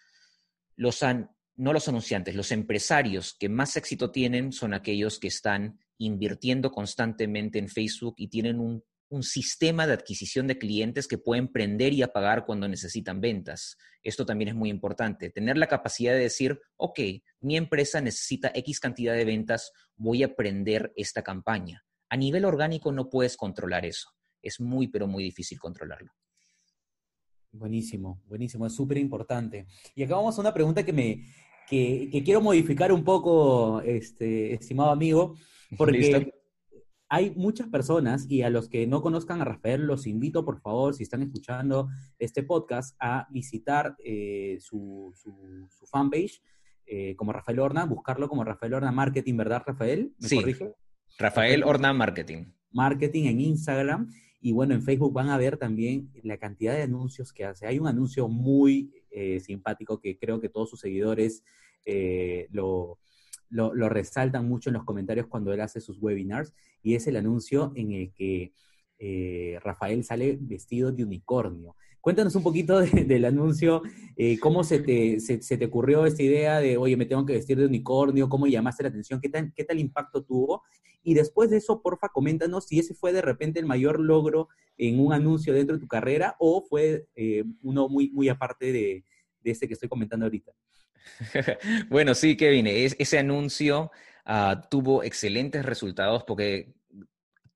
los 0.77 1.01
no 1.57 1.73
los 1.73 1.89
anunciantes, 1.89 2.35
los 2.35 2.51
empresarios 2.51 3.37
que 3.39 3.49
más 3.49 3.77
éxito 3.77 4.11
tienen 4.11 4.53
son 4.53 4.75
aquellos 4.75 5.19
que 5.19 5.29
están 5.29 5.79
invirtiendo 5.99 6.73
constantemente 6.73 7.59
en 7.59 7.69
Facebook 7.69 8.15
y 8.19 8.29
tienen 8.29 8.59
un, 9.09 9.23
sistema 9.23 9.87
de 9.87 9.93
adquisición 9.93 10.47
de 10.47 10.59
clientes 10.59 11.07
que 11.07 11.19
pueden 11.19 11.49
prender 11.49 11.93
y 11.93 12.03
apagar 12.03 12.45
cuando 12.45 12.69
necesitan 12.69 13.21
ventas. 13.21 13.77
Esto 14.03 14.27
también 14.27 14.49
es 14.49 14.55
muy 14.55 14.71
importante, 14.71 15.31
tener 15.31 15.57
la 15.57 15.67
capacidad 15.67 16.13
de 16.13 16.21
decir, 16.21 16.61
ok, 16.77 17.01
mi 17.41 17.57
empresa 17.57 18.01
necesita 18.01 18.51
X 18.55 18.81
cantidad 18.81 19.15
de 19.15 19.25
ventas, 19.25 19.73
voy 19.97 20.23
a 20.23 20.35
prender 20.35 20.93
esta 20.97 21.23
campaña. 21.23 21.85
A 22.09 22.17
nivel 22.17 22.45
orgánico 22.45 22.93
no 22.93 23.09
puedes 23.09 23.37
controlar 23.37 23.85
eso. 23.85 24.11
Es 24.43 24.61
muy, 24.61 24.89
pero 24.89 25.07
muy 25.07 25.25
difícil 25.25 25.59
controlarlo. 25.59 26.13
Buenísimo, 27.53 28.21
buenísimo, 28.27 28.67
es 28.67 28.75
súper 28.75 28.99
importante. 28.99 29.67
Y 29.95 30.03
acá 30.03 30.17
vamos 30.17 30.37
a 30.37 30.41
una 30.41 30.53
pregunta 30.53 30.85
que 30.85 30.93
me 30.93 31.25
que, 31.69 32.09
que, 32.11 32.23
quiero 32.23 32.41
modificar 32.41 32.93
un 32.93 33.05
poco, 33.05 33.81
este, 33.81 34.55
estimado 34.55 34.91
amigo, 34.91 35.37
porque 35.79 36.34
hay 37.15 37.31
muchas 37.37 37.69
personas, 37.69 38.27
y 38.29 38.43
a 38.43 38.51
los 38.51 38.69
que 38.69 38.89
no 38.89 39.01
conozcan 39.01 39.41
a 39.41 39.45
Rafael, 39.45 39.87
los 39.87 40.09
invito, 40.09 40.45
por 40.45 40.61
favor, 40.61 40.95
si 40.95 41.05
están 41.05 41.23
escuchando 41.23 41.89
este 42.19 42.43
podcast, 42.43 42.97
a 42.99 43.29
visitar 43.31 43.95
eh, 44.05 44.59
su, 44.59 45.13
su, 45.15 45.87
fanpage 45.87 46.43
eh, 46.87 47.15
como 47.15 47.33
Rafael 47.33 47.61
Horna, 47.61 47.85
buscarlo 47.85 48.29
como 48.29 48.43
Rafael 48.43 48.75
Horna 48.75 48.91
Marketing, 48.91 49.37
¿verdad, 49.37 49.63
Rafael? 49.65 50.13
¿Me 50.19 50.29
sí. 50.29 50.37
corrige? 50.39 50.73
Rafael 51.17 51.63
Horna 51.63 51.93
Marketing. 51.93 52.47
Marketing 52.73 53.27
en 53.27 53.41
Instagram. 53.41 54.11
Y 54.41 54.51
bueno, 54.51 54.75
en 54.75 54.83
Facebook 54.83 55.13
van 55.13 55.29
a 55.29 55.39
ver 55.39 55.57
también 55.57 56.11
la 56.25 56.39
cantidad 56.39 56.75
de 56.75 56.83
anuncios 56.83 57.33
que 57.33 57.45
hace. 57.45 57.69
Hay 57.69 57.79
un 57.79 57.87
anuncio 57.87 58.27
muy 58.27 58.93
eh, 59.13 59.39
simpático 59.39 60.01
que 60.01 60.19
creo 60.19 60.41
que 60.41 60.49
todos 60.49 60.69
sus 60.69 60.81
seguidores 60.81 61.45
lo, 62.51 62.99
lo, 63.51 63.73
resaltan 63.89 64.49
mucho 64.49 64.71
en 64.71 64.75
los 64.75 64.85
comentarios 64.85 65.27
cuando 65.27 65.53
él 65.53 65.61
hace 65.61 65.81
sus 65.81 65.99
webinars, 66.01 66.55
y 66.83 66.95
es 66.95 67.07
el 67.07 67.17
anuncio 67.17 67.73
en 67.77 67.93
el 67.93 68.13
que 68.13 68.53
eh, 68.99 69.59
Rafael 69.63 70.05
sale 70.05 70.39
vestido 70.41 70.93
de 70.93 71.05
unicornio. 71.05 71.77
Cuéntanos 72.01 72.35
un 72.35 72.43
poquito 72.43 72.81
del 72.81 73.25
anuncio, 73.25 73.83
eh, 74.17 74.39
cómo 74.39 74.63
se 74.63 74.81
te, 74.81 75.21
se, 75.21 75.39
te, 75.39 75.65
ocurrió 75.65 76.05
esta 76.05 76.23
idea 76.23 76.61
de, 76.61 76.77
oye, 76.77 76.97
me 76.97 77.07
tengo 77.07 77.25
que 77.25 77.33
vestir 77.33 77.59
de 77.59 77.67
unicornio, 77.67 78.29
cómo 78.29 78.47
llamaste 78.47 78.83
la 78.83 78.91
atención, 78.91 79.21
qué 79.21 79.31
tal, 79.31 79.53
qué 79.55 79.65
tal 79.65 79.79
impacto 79.79 80.23
tuvo. 80.23 80.63
Y 81.03 81.15
después 81.15 81.51
de 81.51 81.59
eso, 81.59 81.81
porfa, 81.83 82.09
coméntanos 82.11 82.67
si 82.67 82.79
ese 82.79 82.95
fue 82.95 83.13
de 83.13 83.23
repente 83.23 83.59
el 83.59 83.67
mayor 83.67 84.01
logro 84.01 84.49
en 84.77 85.01
un 85.01 85.13
anuncio 85.13 85.55
dentro 85.55 85.77
de 85.77 85.81
tu 85.81 85.89
carrera 85.89 86.37
o 86.39 86.63
fue 86.69 87.07
eh, 87.15 87.45
uno 87.63 87.89
muy, 87.89 88.11
muy 88.11 88.29
aparte 88.29 88.73
de, 88.73 89.05
de 89.43 89.51
ese 89.51 89.69
que 89.69 89.75
estoy 89.75 89.89
comentando 89.89 90.27
ahorita. 90.27 90.53
bueno, 91.89 92.15
sí, 92.15 92.37
Kevin, 92.37 92.67
ese 92.67 93.19
anuncio 93.19 93.91
ah, 94.25 94.63
tuvo 94.71 95.03
excelentes 95.03 95.65
resultados 95.65 96.25
porque 96.25 96.75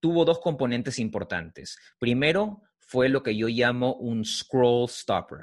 tuvo 0.00 0.24
dos 0.24 0.40
componentes 0.40 0.98
importantes. 0.98 1.76
Primero, 1.98 2.62
fue 2.78 3.08
lo 3.08 3.22
que 3.22 3.36
yo 3.36 3.48
llamo 3.48 3.94
un 3.94 4.24
scroll 4.24 4.88
stopper, 4.88 5.40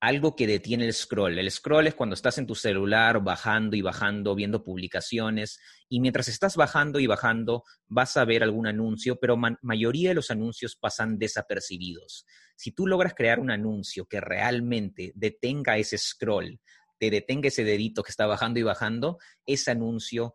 algo 0.00 0.36
que 0.36 0.46
detiene 0.46 0.86
el 0.86 0.92
scroll. 0.92 1.38
El 1.38 1.50
scroll 1.50 1.86
es 1.86 1.94
cuando 1.94 2.14
estás 2.14 2.38
en 2.38 2.46
tu 2.46 2.54
celular 2.54 3.22
bajando 3.22 3.76
y 3.76 3.82
bajando, 3.82 4.34
viendo 4.34 4.62
publicaciones, 4.62 5.60
y 5.88 6.00
mientras 6.00 6.28
estás 6.28 6.56
bajando 6.56 7.00
y 7.00 7.06
bajando 7.06 7.64
vas 7.86 8.16
a 8.16 8.24
ver 8.24 8.42
algún 8.42 8.66
anuncio, 8.66 9.16
pero 9.20 9.36
la 9.36 9.58
mayoría 9.62 10.10
de 10.10 10.14
los 10.14 10.30
anuncios 10.30 10.76
pasan 10.76 11.18
desapercibidos. 11.18 12.26
Si 12.56 12.72
tú 12.72 12.86
logras 12.86 13.14
crear 13.14 13.40
un 13.40 13.50
anuncio 13.50 14.06
que 14.06 14.20
realmente 14.20 15.12
detenga 15.14 15.78
ese 15.78 15.98
scroll, 15.98 16.60
te 16.98 17.10
detenga 17.10 17.48
ese 17.48 17.64
dedito 17.64 18.02
que 18.02 18.10
está 18.10 18.26
bajando 18.26 18.60
y 18.60 18.62
bajando, 18.62 19.18
ese 19.46 19.70
anuncio 19.70 20.34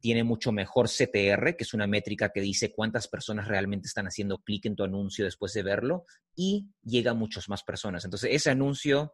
tiene 0.00 0.24
mucho 0.24 0.52
mejor 0.52 0.88
CTR, 0.88 1.56
que 1.56 1.64
es 1.64 1.74
una 1.74 1.86
métrica 1.86 2.30
que 2.30 2.40
dice 2.40 2.72
cuántas 2.72 3.08
personas 3.08 3.48
realmente 3.48 3.88
están 3.88 4.06
haciendo 4.06 4.38
clic 4.38 4.66
en 4.66 4.76
tu 4.76 4.84
anuncio 4.84 5.24
después 5.24 5.52
de 5.52 5.62
verlo, 5.62 6.04
y 6.34 6.68
llega 6.82 7.12
a 7.12 7.14
muchas 7.14 7.48
más 7.48 7.62
personas. 7.62 8.04
Entonces, 8.04 8.30
ese 8.32 8.50
anuncio, 8.50 9.12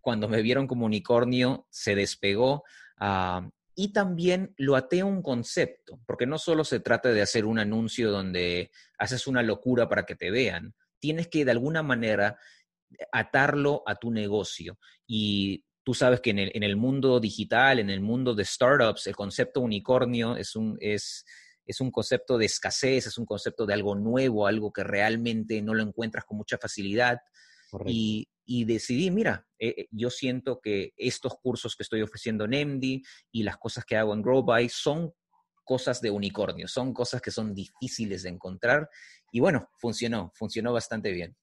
cuando 0.00 0.28
me 0.28 0.42
vieron 0.42 0.66
como 0.66 0.86
unicornio, 0.86 1.66
se 1.70 1.94
despegó. 1.94 2.64
Ah, 2.98 3.48
y 3.78 3.92
también 3.92 4.54
lo 4.56 4.74
atea 4.74 5.04
un 5.04 5.20
concepto, 5.20 6.00
porque 6.06 6.26
no 6.26 6.38
solo 6.38 6.64
se 6.64 6.80
trata 6.80 7.10
de 7.10 7.20
hacer 7.20 7.44
un 7.44 7.58
anuncio 7.58 8.10
donde 8.10 8.70
haces 8.98 9.26
una 9.26 9.42
locura 9.42 9.86
para 9.86 10.06
que 10.06 10.16
te 10.16 10.30
vean, 10.30 10.74
tienes 10.98 11.28
que 11.28 11.44
de 11.44 11.50
alguna 11.50 11.82
manera 11.82 12.38
atarlo 13.12 13.82
a 13.86 13.96
tu 13.96 14.10
negocio. 14.10 14.78
Y 15.06 15.65
Tú 15.86 15.94
sabes 15.94 16.20
que 16.20 16.30
en 16.30 16.64
el, 16.64 16.76
mundo 16.76 17.20
digital, 17.20 17.78
en 17.78 17.90
el 17.90 18.00
mundo 18.00 18.34
de 18.34 18.44
startups, 18.44 19.06
el 19.06 19.14
concepto 19.14 19.60
unicornio 19.60 20.36
es 20.36 20.56
un, 20.56 20.76
es, 20.80 21.24
es 21.64 21.80
un 21.80 21.92
concepto 21.92 22.36
de 22.36 22.46
escasez, 22.46 23.06
es 23.06 23.16
un 23.18 23.24
concepto 23.24 23.64
de 23.66 23.74
algo 23.74 23.94
nuevo, 23.94 24.48
algo 24.48 24.72
que 24.72 24.82
realmente 24.82 25.62
no 25.62 25.74
lo 25.74 25.84
encuentras 25.84 26.24
con 26.24 26.38
mucha 26.38 26.58
facilidad. 26.58 27.20
Y, 27.86 28.28
y, 28.44 28.64
decidí, 28.64 29.12
mira, 29.12 29.46
eh, 29.60 29.74
eh, 29.78 29.88
yo 29.92 30.10
siento 30.10 30.58
que 30.60 30.92
estos 30.96 31.34
cursos 31.40 31.76
que 31.76 31.84
estoy 31.84 32.02
ofreciendo 32.02 32.46
en 32.46 32.78
MD 32.78 33.02
y 33.30 33.44
las 33.44 33.56
cosas 33.56 33.84
que 33.84 33.96
hago 33.96 34.12
en 34.12 34.22
GrowBy 34.22 34.68
son 34.68 35.14
cosas 35.62 36.00
de 36.00 36.10
unicornio, 36.10 36.66
son 36.66 36.92
cosas 36.92 37.22
que 37.22 37.30
son 37.30 37.54
difíciles 37.54 38.24
de 38.24 38.30
encontrar. 38.30 38.88
Y 39.30 39.38
bueno, 39.38 39.68
funcionó, 39.78 40.32
funcionó 40.34 40.72
bastante 40.72 41.12
bien. 41.12 41.36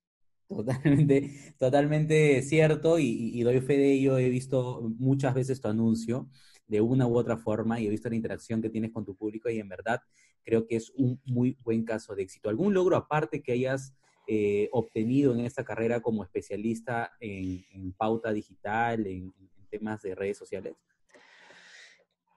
Totalmente, 0.56 1.54
totalmente 1.58 2.42
cierto 2.44 3.00
y, 3.00 3.42
doy 3.44 3.60
fe 3.62 3.78
de 3.78 3.94
ello. 3.94 4.18
He 4.18 4.30
visto 4.30 4.82
muchas 4.98 5.34
veces 5.34 5.60
tu 5.60 5.68
anuncio 5.68 6.30
de 6.68 6.82
una 6.82 7.08
u 7.08 7.18
otra 7.18 7.38
forma 7.38 7.80
y 7.80 7.88
he 7.88 7.90
visto 7.90 8.10
la 8.10 8.16
interacción 8.16 8.62
que 8.62 8.70
tienes 8.70 8.92
con 8.92 9.06
tu 9.06 9.16
público 9.16 9.50
y 9.50 9.60
en 9.60 9.68
verdad 9.68 10.02
creo 10.44 10.66
que 10.66 10.76
es 10.76 10.92
un 10.96 11.20
muy 11.26 11.58
buen 11.64 11.84
caso 11.84 12.16
de 12.16 12.24
éxito. 12.24 12.50
¿Algún 12.50 12.74
logro 12.74 12.96
aparte 12.96 13.42
que 13.42 13.54
hayas 13.54 13.94
eh, 14.28 14.70
obtenido 14.72 15.34
en 15.34 15.42
esta 15.42 15.64
carrera 15.64 16.02
como 16.02 16.24
especialista 16.24 17.12
en, 17.20 17.94
pauta 17.94 18.32
digital, 18.32 19.08
en, 19.08 19.34
temas 19.70 20.02
de 20.04 20.14
redes 20.14 20.38
sociales? 20.38 20.76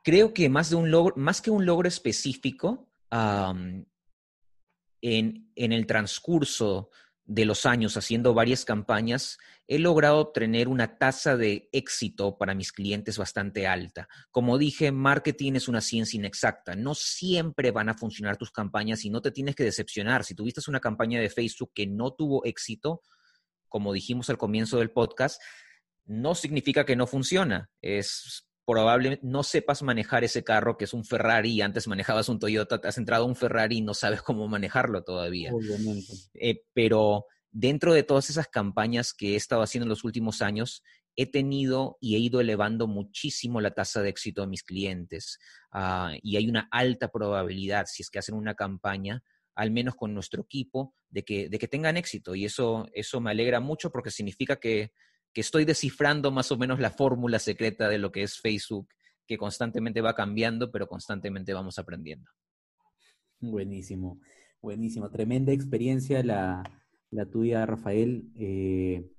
Creo 0.03 0.33
que 0.33 0.49
más, 0.49 0.71
de 0.71 0.77
un 0.77 0.91
logro, 0.91 1.15
más 1.17 1.43
que 1.43 1.51
un 1.51 1.67
logro 1.67 1.87
específico, 1.87 2.89
en, 3.11 3.87
en 5.55 5.73
el 5.73 5.87
transcurso 5.87 6.91
de 7.27 7.45
los 7.45 7.67
años 7.67 7.97
haciendo 7.97 8.35
varias 8.35 8.65
campañas, 8.65 9.39
he 9.67 9.81
logrado 9.81 10.29
tener 10.29 10.69
una 10.69 10.97
tasa 10.97 11.37
de 11.37 11.69
éxito 11.73 12.39
para 12.39 12.55
mis 12.55 12.71
clientes 12.71 13.19
bastante 13.19 13.67
alta. 13.67 14.09
Como 14.31 14.59
dije, 14.59 14.93
marketing 14.93 15.55
es 15.55 15.67
una 15.67 15.81
ciencia 15.81 16.17
inexacta. 16.17 16.77
No 16.77 16.95
siempre 16.95 17.73
van 17.73 17.89
a 17.89 17.95
funcionar 17.95 18.37
tus 18.37 18.53
campañas 18.53 19.05
y 19.05 19.11
no 19.11 19.21
te 19.21 19.33
tienes 19.33 19.57
que 19.57 19.65
decepcionar. 19.65 20.23
Si 20.23 20.37
tuviste 20.37 20.61
una 20.69 20.81
campaña 20.81 21.21
de 21.21 21.29
Facebook 21.29 21.73
que 21.75 21.87
no 21.87 22.13
tuvo 22.13 22.45
éxito, 22.45 23.03
como 23.69 23.93
dijimos 23.93 24.31
al 24.31 24.39
comienzo 24.39 24.79
del 24.79 24.93
podcast, 24.93 25.43
no 26.05 26.37
significa 26.37 26.87
que 26.87 26.95
no 26.95 27.09
funciona. 27.09 27.69
Es 27.83 28.47
probablemente 28.67 29.25
no 29.25 29.43
sepas 29.45 29.83
manejar 29.83 30.25
ese 30.25 30.43
carro 30.43 30.77
que 30.77 30.85
es 30.85 30.93
un 30.93 31.05
Ferrari 31.05 31.61
antes 31.63 31.87
manejabas 31.87 32.29
un 32.29 32.41
Toyota, 32.41 32.81
te 32.81 32.89
has 32.89 32.99
entrado 32.99 33.25
a 33.25 33.29
un 33.29 33.37
Ferrari 33.37 33.79
y 33.79 33.83
no 33.83 33.95
sabes 33.95 34.23
cómo 34.23 34.49
manejarlo 34.49 35.05
todavía. 35.05 35.55
Obviamente. 35.55 36.13
Eh, 36.35 36.63
pero 36.75 37.27
dentro 37.53 37.95
de 37.95 38.03
todas 38.03 38.29
esas 38.29 38.49
campañas 38.49 39.15
que 39.15 39.33
he 39.33 39.37
estado 39.37 39.63
haciendo 39.63 39.85
en 39.85 39.91
los 39.91 40.05
últimos 40.05 40.43
años, 40.43 40.83
he 41.15 41.31
tenido 41.31 41.97
y 42.01 42.17
he 42.17 42.19
ido 42.19 42.41
elevando 42.41 42.89
muchísimo 42.89 43.61
la 43.61 43.71
tasa 43.71 44.03
de 44.03 44.11
éxito 44.11 44.43
de 44.43 44.49
mis 44.49 44.65
clientes. 44.65 45.39
Ah, 45.71 46.13
y 46.21 46.37
hay 46.37 46.49
una 46.49 46.69
alta 46.71 47.09
probabilidad, 47.09 47.87
si 47.87 48.03
es 48.03 48.11
que 48.11 48.19
hacen 48.19 48.35
una 48.35 48.55
campaña, 48.55 49.23
al 49.55 49.71
menos 49.71 49.95
con 49.95 50.13
nuestro 50.13 50.43
equipo, 50.43 50.95
de 51.09 51.25
que, 51.25 51.49
de 51.49 51.59
que 51.59 51.69
tengan 51.69 51.97
éxito. 51.97 52.35
Y 52.35 52.45
eso, 52.45 52.87
eso 52.93 53.21
me 53.21 53.31
alegra 53.31 53.61
mucho 53.61 53.91
porque 53.91 54.11
significa 54.11 54.57
que 54.57 54.93
que 55.37 55.43
estoy 55.43 55.67
descifrando 55.67 56.31
más 56.31 56.51
o 56.51 56.57
menos 56.57 56.81
la 56.81 56.89
fórmula 56.89 57.39
secreta 57.39 57.91
de 57.91 57.99
lo 57.99 58.11
que 58.11 58.23
es 58.23 58.41
Facebook, 58.41 58.89
que 59.27 59.37
constantemente 59.37 60.01
va 60.01 60.15
cambiando, 60.15 60.73
pero 60.73 60.89
constantemente 60.89 61.53
vamos 61.53 61.79
aprendiendo. 61.79 62.31
Buenísimo, 63.39 64.19
buenísimo. 64.63 65.11
Tremenda 65.11 65.53
experiencia 65.53 66.25
la, 66.25 66.63
tuya, 67.31 67.67
Rafael. 67.67 68.33
Eh, 68.35 69.11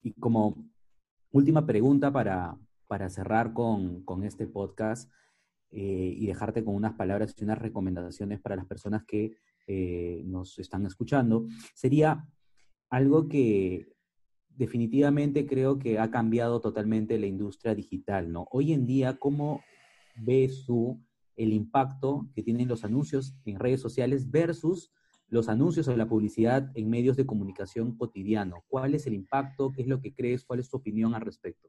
y 0.00 0.14
como 0.14 0.70
última 1.32 1.66
pregunta 1.66 2.10
para, 2.10 2.56
para 2.86 3.10
cerrar 3.10 3.52
con, 3.52 4.06
este 4.24 4.46
podcast 4.46 5.12
eh, 5.70 6.14
y 6.16 6.28
dejarte 6.28 6.64
con 6.64 6.76
unas 6.76 6.94
palabras 6.94 7.34
y 7.36 7.44
unas 7.44 7.58
recomendaciones 7.58 8.40
para 8.40 8.56
las 8.56 8.64
personas 8.64 9.04
que 9.04 9.36
eh, 9.66 10.22
nos 10.24 10.58
están 10.58 10.86
escuchando, 10.86 11.46
sería 11.74 12.26
algo 12.88 13.28
que 13.28 13.97
definitivamente 14.58 15.46
creo 15.46 15.78
que 15.78 15.98
ha 16.00 16.10
cambiado 16.10 16.60
totalmente 16.60 17.16
la 17.18 17.26
industria 17.26 17.74
digital, 17.74 18.32
¿no? 18.32 18.48
Hoy 18.50 18.72
en 18.72 18.86
día, 18.86 19.16
¿cómo 19.18 19.62
ves 20.16 20.64
tú 20.66 21.00
el 21.36 21.52
impacto 21.52 22.28
que 22.34 22.42
tienen 22.42 22.66
los 22.66 22.84
anuncios 22.84 23.34
en 23.44 23.60
redes 23.60 23.80
sociales 23.80 24.30
versus 24.30 24.92
los 25.28 25.48
anuncios 25.48 25.86
o 25.86 25.96
la 25.96 26.08
publicidad 26.08 26.72
en 26.74 26.90
medios 26.90 27.16
de 27.16 27.24
comunicación 27.24 27.96
cotidiano? 27.96 28.64
¿Cuál 28.66 28.94
es 28.96 29.06
el 29.06 29.14
impacto? 29.14 29.70
¿Qué 29.70 29.82
es 29.82 29.88
lo 29.88 30.00
que 30.00 30.12
crees? 30.12 30.44
¿Cuál 30.44 30.58
es 30.58 30.68
tu 30.68 30.78
opinión 30.78 31.14
al 31.14 31.20
respecto? 31.20 31.68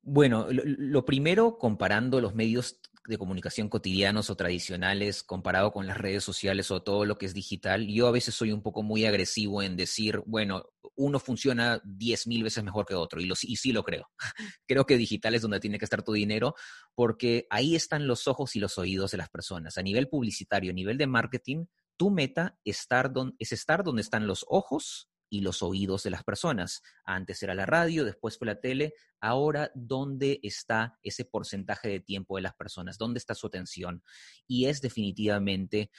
Bueno, 0.00 0.46
lo, 0.50 1.04
primero, 1.04 1.58
comparando 1.58 2.22
los 2.22 2.34
medios 2.34 2.80
de 3.08 3.18
comunicación 3.18 3.68
cotidianos 3.68 4.30
o 4.30 4.36
tradicionales, 4.36 5.22
comparado 5.22 5.72
con 5.72 5.86
las 5.86 5.96
redes 5.96 6.22
sociales 6.22 6.70
o 6.70 6.82
todo 6.82 7.04
lo 7.04 7.16
que 7.16 7.26
es 7.26 7.34
digital, 7.34 7.86
yo 7.86 8.06
a 8.06 8.10
veces 8.12 8.34
soy 8.34 8.52
un 8.52 8.62
poco 8.62 8.82
muy 8.82 9.06
agresivo 9.06 9.62
en 9.62 9.76
decir, 9.76 10.22
bueno, 10.26 10.64
uno 10.94 11.18
funciona 11.18 11.80
diez 11.84 12.26
mil 12.26 12.42
veces 12.42 12.62
mejor 12.62 12.84
que 12.84 12.94
otro, 12.94 13.20
y, 13.20 13.24
lo, 13.24 13.34
y 13.40 13.56
sí 13.56 13.72
lo 13.72 13.82
creo. 13.82 14.08
creo 14.68 14.84
que 14.84 14.96
digital 14.96 15.34
es 15.34 15.42
donde 15.42 15.60
tiene 15.60 15.78
que 15.78 15.86
estar 15.86 16.02
tu 16.02 16.12
dinero, 16.12 16.54
porque 16.94 17.46
ahí 17.50 17.74
están 17.74 18.06
los 18.06 18.28
ojos 18.28 18.54
y 18.56 18.60
los 18.60 18.76
oídos 18.78 19.10
de 19.10 19.18
las 19.18 19.30
personas. 19.30 19.78
A 19.78 19.82
nivel 19.82 20.08
publicitario, 20.08 20.70
a 20.70 20.74
nivel 20.74 20.98
de 20.98 21.06
marketing, 21.06 21.64
tu 21.96 22.10
meta 22.10 22.58
estar 22.64 23.10
es 23.38 23.52
estar 23.52 23.82
donde 23.82 24.02
están 24.02 24.26
los 24.26 24.44
ojos 24.48 25.08
y 25.30 25.40
los 25.40 25.62
oídos 25.62 26.02
de 26.02 26.10
las 26.10 26.24
personas. 26.24 26.82
Antes 27.04 27.42
era 27.42 27.54
la 27.54 27.66
radio, 27.66 28.04
después 28.04 28.38
fue 28.38 28.46
la 28.46 28.60
tele. 28.60 28.94
Ahora, 29.20 29.70
¿dónde 29.74 30.40
está 30.42 30.98
ese 31.02 31.24
porcentaje 31.24 31.88
de 31.88 32.00
tiempo 32.00 32.36
de 32.36 32.42
las 32.42 32.54
personas? 32.54 32.98
¿Dónde 32.98 33.18
está 33.18 33.34
su 33.34 33.46
atención? 33.46 34.02
Y 34.46 34.66
es 34.66 34.80
definitivamente 34.80 35.90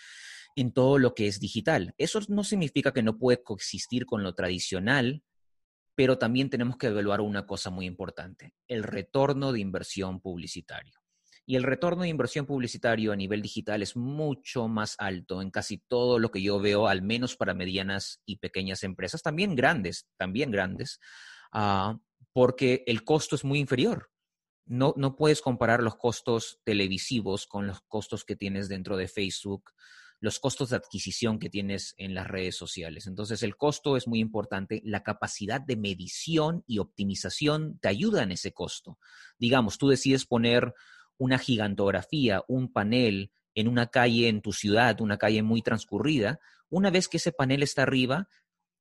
en 0.55 0.73
todo 0.73 0.97
lo 0.97 1.13
que 1.13 1.27
es 1.27 1.39
digital. 1.39 1.93
Eso 1.97 2.19
no 2.27 2.43
significa 2.43 2.91
que 2.91 3.03
no 3.03 3.17
puede 3.17 3.43
coexistir 3.43 4.05
con 4.05 4.23
lo 4.23 4.33
tradicional, 4.33 5.23
pero 5.95 6.17
también 6.17 6.49
tenemos 6.49 6.77
que 6.77 6.87
evaluar 6.87 7.21
una 7.21 7.45
cosa 7.45 7.69
muy 7.69 7.85
importante, 7.85 8.53
el 8.67 8.83
retorno 8.83 9.51
de 9.51 9.59
inversión 9.59 10.21
publicitario. 10.21 10.99
Y 11.49 11.55
el 11.55 11.63
retorno 11.63 12.03
de 12.03 12.09
inversión 12.09 12.45
publicitario 12.45 13.11
a 13.11 13.15
nivel 13.15 13.41
digital 13.41 13.81
es 13.81 13.95
mucho 13.95 14.67
más 14.67 14.93
alto 14.99 15.41
en 15.41 15.49
casi 15.49 15.79
todo 15.79 16.19
lo 16.19 16.29
que 16.29 16.43
yo 16.43 16.59
veo, 16.59 16.87
al 16.87 17.01
menos 17.01 17.35
para 17.35 17.55
medianas 17.55 18.21
y 18.23 18.35
pequeñas 18.35 18.83
empresas, 18.83 19.23
también 19.23 19.55
grandes, 19.55 20.07
también 20.15 20.51
grandes, 20.51 20.99
ah, 21.51 21.97
porque 22.33 22.83
el 22.85 23.03
costo 23.03 23.35
es 23.35 23.43
muy 23.43 23.57
inferior. 23.57 24.11
No, 24.67 24.93
no 24.95 25.15
puedes 25.15 25.41
comparar 25.41 25.81
los 25.81 25.95
costos 25.95 26.59
televisivos 26.65 27.47
con 27.47 27.65
los 27.65 27.81
costos 27.81 28.25
que 28.25 28.35
tienes 28.35 28.69
dentro 28.69 28.95
de 28.95 29.07
Facebook, 29.07 29.71
los 30.19 30.39
costos 30.39 30.69
de 30.69 30.75
adquisición 30.75 31.39
que 31.39 31.49
tienes 31.49 31.95
en 31.97 32.13
las 32.13 32.27
redes 32.27 32.57
sociales. 32.57 33.07
Entonces, 33.07 33.41
el 33.41 33.57
costo 33.57 33.97
es 33.97 34.07
muy 34.07 34.19
importante. 34.19 34.83
La 34.85 35.01
capacidad 35.01 35.61
de 35.61 35.77
medición 35.77 36.63
y 36.67 36.77
optimización 36.77 37.79
te 37.79 37.87
ayuda 37.87 38.21
en 38.21 38.33
ese 38.33 38.53
costo. 38.53 38.99
Digamos, 39.39 39.79
tú 39.79 39.87
decides 39.87 40.27
poner 40.27 40.75
una 41.19 41.37
gigantografía, 41.37 42.43
un 42.47 42.71
panel 42.71 43.31
en 43.53 43.67
una 43.67 43.87
calle 43.87 44.29
en 44.29 44.41
tu 44.41 44.53
ciudad, 44.53 44.99
una 45.01 45.17
calle 45.17 45.43
muy 45.43 45.61
transcurrida, 45.61 46.39
una 46.69 46.89
vez 46.89 47.07
que 47.07 47.17
ese 47.17 47.31
panel 47.31 47.61
está 47.61 47.83
arriba, 47.83 48.29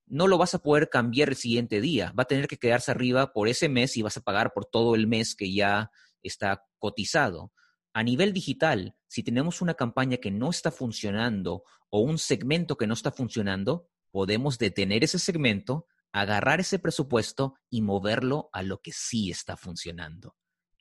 no 0.07 0.27
lo 0.27 0.37
vas 0.37 0.55
a 0.55 0.59
poder 0.59 0.89
cambiar 0.89 1.29
el 1.29 1.35
siguiente 1.35 1.81
día. 1.81 2.13
Va 2.17 2.23
a 2.23 2.27
tener 2.27 2.47
que 2.47 2.57
quedarse 2.57 2.89
arriba 2.91 3.33
por 3.33 3.47
ese 3.47 3.69
mes 3.69 3.97
y 3.97 4.01
vas 4.01 4.17
a 4.17 4.21
pagar 4.21 4.53
por 4.53 4.65
todo 4.65 4.95
el 4.95 5.05
mes 5.05 5.35
que 5.35 5.53
ya 5.53 5.91
está 6.23 6.65
cotizado. 6.79 7.51
A 7.93 8.03
nivel 8.03 8.33
digital, 8.33 8.95
si 9.07 9.21
tenemos 9.21 9.61
una 9.61 9.73
campaña 9.73 10.17
que 10.17 10.31
no 10.31 10.49
está 10.49 10.71
funcionando 10.71 11.63
o 11.89 11.99
un 11.99 12.17
segmento 12.17 12.77
que 12.77 12.87
no 12.87 12.93
está 12.93 13.11
funcionando, 13.11 13.89
podemos 14.11 14.57
detener 14.57 15.03
ese 15.03 15.19
segmento, 15.19 15.87
agarrar 16.11 16.59
ese 16.59 16.79
presupuesto 16.79 17.55
y 17.69 17.81
moverlo 17.81 18.49
a 18.53 18.63
lo 18.63 18.81
que 18.81 18.91
sí 18.93 19.29
está 19.29 19.57
funcionando. 19.57 20.35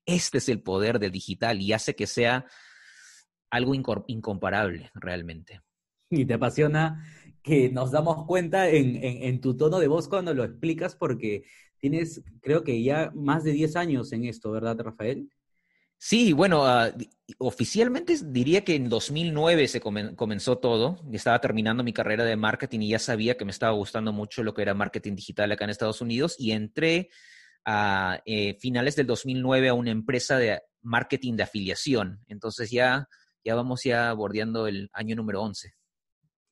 Este 0.08 0.38
es 0.38 0.48
el 0.48 0.62
poder 0.62 0.98
de 0.98 1.10
digital 1.10 1.60
y 1.60 1.74
hace 1.74 1.94
que 1.94 2.06
sea 2.06 2.46
algo 3.50 3.74
incomparable 3.74 4.90
realmente. 4.94 5.60
Y 6.08 6.24
te 6.24 6.32
apasiona 6.32 7.04
que 7.42 7.68
nos 7.68 7.90
damos 7.90 8.24
cuenta 8.24 8.70
en, 8.70 9.40
tu 9.42 9.54
tono 9.54 9.78
de 9.78 9.86
voz 9.86 10.08
cuando 10.08 10.32
lo 10.32 10.44
explicas, 10.44 10.96
porque 10.96 11.44
tienes, 11.76 12.24
creo 12.40 12.64
que 12.64 12.82
ya 12.82 13.12
más 13.14 13.44
de 13.44 13.52
10 13.52 13.76
años 13.76 14.10
en 14.12 14.24
esto, 14.24 14.50
¿verdad, 14.50 14.78
Rafael? 14.80 15.28
Sí, 15.98 16.32
bueno, 16.32 16.64
ah, 16.64 16.90
oficialmente 17.36 18.16
diría 18.24 18.64
que 18.64 18.76
en 18.76 18.88
2009 18.88 19.68
se 19.68 19.82
comenzó 19.82 20.56
todo. 20.56 21.02
Estaba 21.12 21.38
terminando 21.38 21.84
mi 21.84 21.92
carrera 21.92 22.24
de 22.24 22.36
marketing 22.36 22.80
y 22.80 22.88
ya 22.90 22.98
sabía 22.98 23.36
que 23.36 23.44
me 23.44 23.50
estaba 23.50 23.72
gustando 23.72 24.10
mucho 24.10 24.42
lo 24.42 24.54
que 24.54 24.62
era 24.62 24.72
marketing 24.72 25.16
digital 25.16 25.52
acá 25.52 25.64
en 25.64 25.70
Estados 25.70 26.00
Unidos 26.00 26.36
y 26.38 26.52
entré 26.52 27.10
a 27.70 28.22
eh, 28.24 28.54
finales 28.54 28.96
del 28.96 29.06
2009 29.06 29.68
a 29.68 29.74
una 29.74 29.90
empresa 29.90 30.38
de 30.38 30.58
marketing 30.80 31.34
de 31.34 31.42
afiliación. 31.42 32.24
Entonces 32.26 32.70
ya, 32.70 33.10
ya 33.44 33.54
vamos 33.54 33.82
ya 33.84 34.10
bordeando 34.14 34.66
el 34.66 34.88
año 34.94 35.14
número 35.14 35.42
11. 35.42 35.74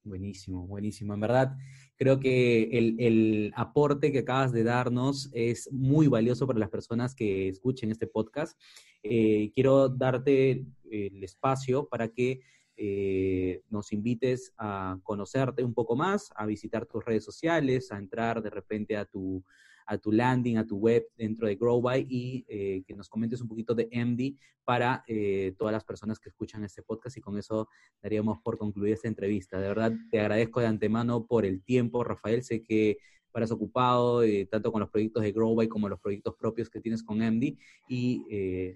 Buenísimo, 0.04 0.66
buenísimo. 0.66 1.14
En 1.14 1.20
verdad, 1.20 1.56
creo 1.96 2.20
que 2.20 2.64
el, 2.98 3.50
aporte 3.56 4.12
que 4.12 4.18
acabas 4.18 4.52
de 4.52 4.62
darnos 4.62 5.30
es 5.32 5.72
muy 5.72 6.06
valioso 6.06 6.46
para 6.46 6.58
las 6.58 6.68
personas 6.68 7.14
que 7.14 7.48
escuchen 7.48 7.90
este 7.90 8.06
podcast. 8.06 8.60
Eh, 9.02 9.52
quiero 9.54 9.88
darte 9.88 10.66
el 10.90 11.24
espacio 11.24 11.88
para 11.88 12.08
que 12.08 12.40
eh, 12.76 13.62
nos 13.70 13.90
invites 13.94 14.52
a 14.58 14.98
conocerte 15.02 15.64
un 15.64 15.72
poco 15.72 15.96
más, 15.96 16.30
a 16.36 16.44
visitar 16.44 16.84
tus 16.84 17.02
redes 17.06 17.24
sociales, 17.24 17.90
a 17.90 17.96
entrar 17.96 18.42
de 18.42 18.50
repente 18.50 18.98
a 18.98 19.06
tu, 19.06 19.42
a 19.86 19.98
tu 19.98 20.12
landing, 20.12 20.58
a 20.58 20.66
tu 20.66 20.76
web 20.76 21.06
dentro 21.16 21.46
de 21.46 21.56
GrowBy 21.56 22.06
y 22.08 22.44
eh, 22.48 22.82
que 22.86 22.94
nos 22.94 23.08
comentes 23.08 23.40
un 23.40 23.48
poquito 23.48 23.74
de 23.74 23.88
MD 23.92 24.38
para 24.64 25.04
eh, 25.06 25.54
todas 25.56 25.72
las 25.72 25.84
personas 25.84 26.18
que 26.18 26.28
escuchan 26.28 26.64
este 26.64 26.82
podcast 26.82 27.16
y 27.16 27.20
con 27.20 27.38
eso 27.38 27.68
daríamos 28.02 28.38
por 28.40 28.58
concluir 28.58 28.94
esta 28.94 29.08
entrevista. 29.08 29.60
De 29.60 29.68
verdad, 29.68 29.92
te 30.10 30.20
agradezco 30.20 30.60
de 30.60 30.66
antemano 30.66 31.26
por 31.26 31.44
el 31.44 31.62
tiempo, 31.62 32.02
Rafael. 32.02 32.42
Sé 32.42 32.62
que 32.62 32.98
paras 33.30 33.50
ocupado 33.50 34.22
eh, 34.22 34.46
tanto 34.50 34.72
con 34.72 34.80
los 34.80 34.90
proyectos 34.90 35.22
de 35.22 35.32
GrowBy 35.32 35.68
como 35.68 35.88
los 35.88 36.00
proyectos 36.00 36.34
propios 36.36 36.68
que 36.70 36.80
tienes 36.80 37.02
con 37.02 37.18
MD 37.18 37.56
y 37.88 38.24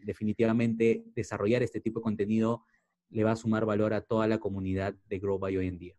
definitivamente 0.05 1.03
desarrollar 1.15 1.63
este 1.63 1.81
tipo 1.81 2.01
de 2.01 2.05
contenido 2.05 2.65
le 3.09 3.25
va 3.25 3.33
a 3.33 3.37
sumar 3.37 3.65
valor 3.65 3.95
a 3.95 4.03
toda 4.03 4.29
la 4.29 4.39
comunidad 4.39 4.95
de 5.09 5.19
GrowBy 5.19 5.57
hoy 5.57 5.67
en 5.67 5.79
día. 5.79 5.97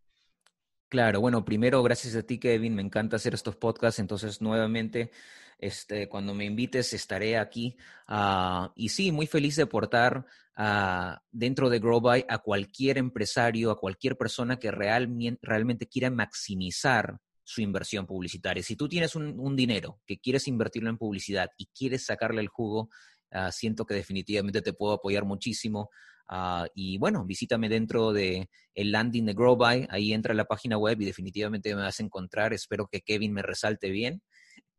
Claro, 0.91 1.21
bueno, 1.21 1.45
primero 1.45 1.81
gracias 1.83 2.17
a 2.17 2.23
ti, 2.23 2.37
Kevin, 2.37 2.75
me 2.75 2.81
encanta 2.81 3.15
hacer 3.15 3.33
estos 3.33 3.55
podcasts, 3.55 3.99
entonces 3.99 4.41
nuevamente, 4.41 5.09
este, 5.57 6.09
cuando 6.09 6.33
me 6.33 6.43
invites 6.43 6.91
estaré 6.91 7.37
aquí. 7.37 7.77
Ah, 8.07 8.73
y 8.75 8.89
sí, 8.89 9.09
muy 9.13 9.25
feliz 9.25 9.55
de 9.55 9.63
aportar 9.63 10.25
uh, 10.57 11.15
dentro 11.31 11.69
de 11.69 11.79
GrowBy 11.79 12.25
a 12.27 12.39
cualquier 12.39 12.97
empresario, 12.97 13.71
a 13.71 13.79
cualquier 13.79 14.17
persona 14.17 14.59
que 14.59 14.69
realmente 14.69 15.87
quiera 15.87 16.11
maximizar 16.11 17.17
su 17.41 17.61
inversión 17.61 18.05
publicitaria. 18.05 18.61
Si 18.61 18.75
tú 18.75 18.89
tienes 18.89 19.15
un, 19.15 19.55
dinero 19.55 20.01
que 20.05 20.19
quieres 20.19 20.45
invertirlo 20.49 20.89
en 20.89 20.97
publicidad 20.97 21.51
y 21.55 21.67
quieres 21.67 22.05
sacarle 22.05 22.41
el 22.41 22.49
jugo, 22.49 22.89
ah, 23.31 23.53
siento 23.53 23.85
que 23.85 23.93
definitivamente 23.93 24.61
te 24.61 24.73
puedo 24.73 24.95
apoyar 24.95 25.23
muchísimo. 25.23 25.89
Ah, 26.33 26.65
y 26.73 26.97
bueno, 26.97 27.25
visítame 27.25 27.67
dentro 27.67 28.13
de 28.13 28.49
el 28.73 28.93
landing 28.93 29.25
de 29.25 29.33
GrowBy, 29.33 29.87
ahí 29.89 30.13
entra 30.13 30.33
la 30.33 30.45
página 30.45 30.77
web 30.77 31.01
y 31.01 31.05
definitivamente 31.05 31.75
me 31.75 31.81
vas 31.81 31.99
a 31.99 32.03
encontrar. 32.03 32.53
Espero 32.53 32.87
que 32.89 33.01
Kevin 33.01 33.33
me 33.33 33.41
resalte 33.41 33.89
bien. 33.89 34.21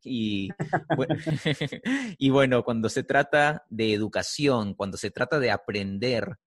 Y, 0.03 0.49
y 2.17 2.29
bueno, 2.31 2.63
cuando 2.63 2.89
se 2.89 3.03
trata 3.03 3.65
de 3.69 3.93
educación, 3.93 4.73
cuando 4.73 4.97
se 4.97 5.11
trata 5.11 5.37
de 5.37 5.51
aprender 5.51 6.37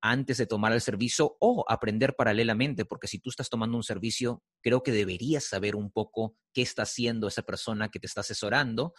antes 0.00 0.36
de 0.38 0.46
tomar 0.46 0.72
el 0.72 0.80
servicio 0.80 1.36
o 1.38 1.64
aprender 1.68 2.16
paralelamente, 2.16 2.84
porque 2.84 3.06
si 3.06 3.20
tú 3.20 3.30
estás 3.30 3.48
tomando 3.48 3.76
un 3.76 3.84
servicio, 3.84 4.42
creo 4.60 4.82
que 4.82 4.90
deberías 4.90 5.44
saber 5.44 5.76
un 5.76 5.92
poco 5.92 6.36
qué 6.52 6.62
está 6.62 6.82
haciendo 6.82 7.28
esa 7.28 7.42
persona 7.42 7.88
que 7.88 8.00
te 8.00 8.08
está 8.08 8.22
asesorando. 8.22 8.94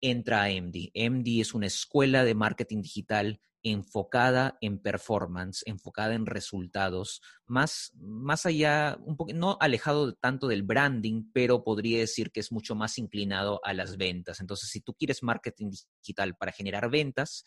Entra 0.00 0.44
a 0.44 0.50
MD. 0.50 0.90
MD 0.94 1.42
es 1.42 1.52
una 1.52 1.66
escuela 1.66 2.24
de 2.24 2.34
marketing 2.34 2.80
digital 2.80 3.42
enfocada 3.62 4.56
en 4.60 4.78
performance, 4.78 5.62
enfocada 5.66 6.14
en 6.14 6.26
resultados, 6.26 7.20
más, 7.46 7.92
más 7.96 8.46
allá, 8.46 8.98
un 9.04 9.16
poco, 9.16 9.32
no 9.34 9.56
alejado 9.60 10.14
tanto 10.14 10.48
del 10.48 10.62
branding, 10.62 11.30
pero 11.32 11.64
podría 11.64 11.98
decir 11.98 12.30
que 12.30 12.40
es 12.40 12.52
mucho 12.52 12.74
más 12.74 12.98
inclinado 12.98 13.60
a 13.64 13.72
las 13.72 13.96
ventas. 13.96 14.40
Entonces, 14.40 14.68
si 14.70 14.80
tú 14.80 14.94
quieres 14.94 15.22
marketing 15.22 15.70
digital 16.00 16.36
para 16.36 16.52
generar 16.52 16.90
ventas, 16.90 17.44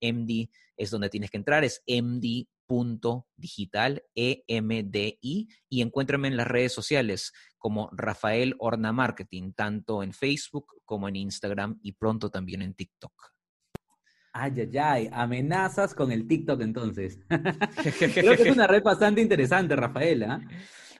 MD 0.00 0.50
es 0.76 0.90
donde 0.90 1.10
tienes 1.10 1.30
que 1.30 1.38
entrar, 1.38 1.64
es 1.64 1.82
md.digital, 1.86 2.44
E-M-D-I, 4.14 5.48
y 5.68 5.82
encuéntrame 5.82 6.28
en 6.28 6.36
las 6.36 6.46
redes 6.46 6.72
sociales 6.72 7.32
como 7.58 7.90
Rafael 7.92 8.54
Horna 8.60 8.92
Marketing, 8.92 9.52
tanto 9.52 10.04
en 10.04 10.12
Facebook 10.12 10.80
como 10.84 11.08
en 11.08 11.16
Instagram 11.16 11.80
y 11.82 11.92
pronto 11.92 12.30
también 12.30 12.62
en 12.62 12.74
TikTok. 12.74 13.37
Ay, 14.32 14.52
ay, 14.60 14.78
ay, 14.78 15.10
amenazas 15.12 15.94
con 15.94 16.12
el 16.12 16.26
TikTok 16.26 16.60
entonces. 16.60 17.18
Creo 18.14 18.36
que 18.36 18.48
es 18.48 18.54
una 18.56 18.66
red 18.66 18.82
bastante 18.82 19.20
interesante, 19.20 19.74
Rafaela. 19.74 20.40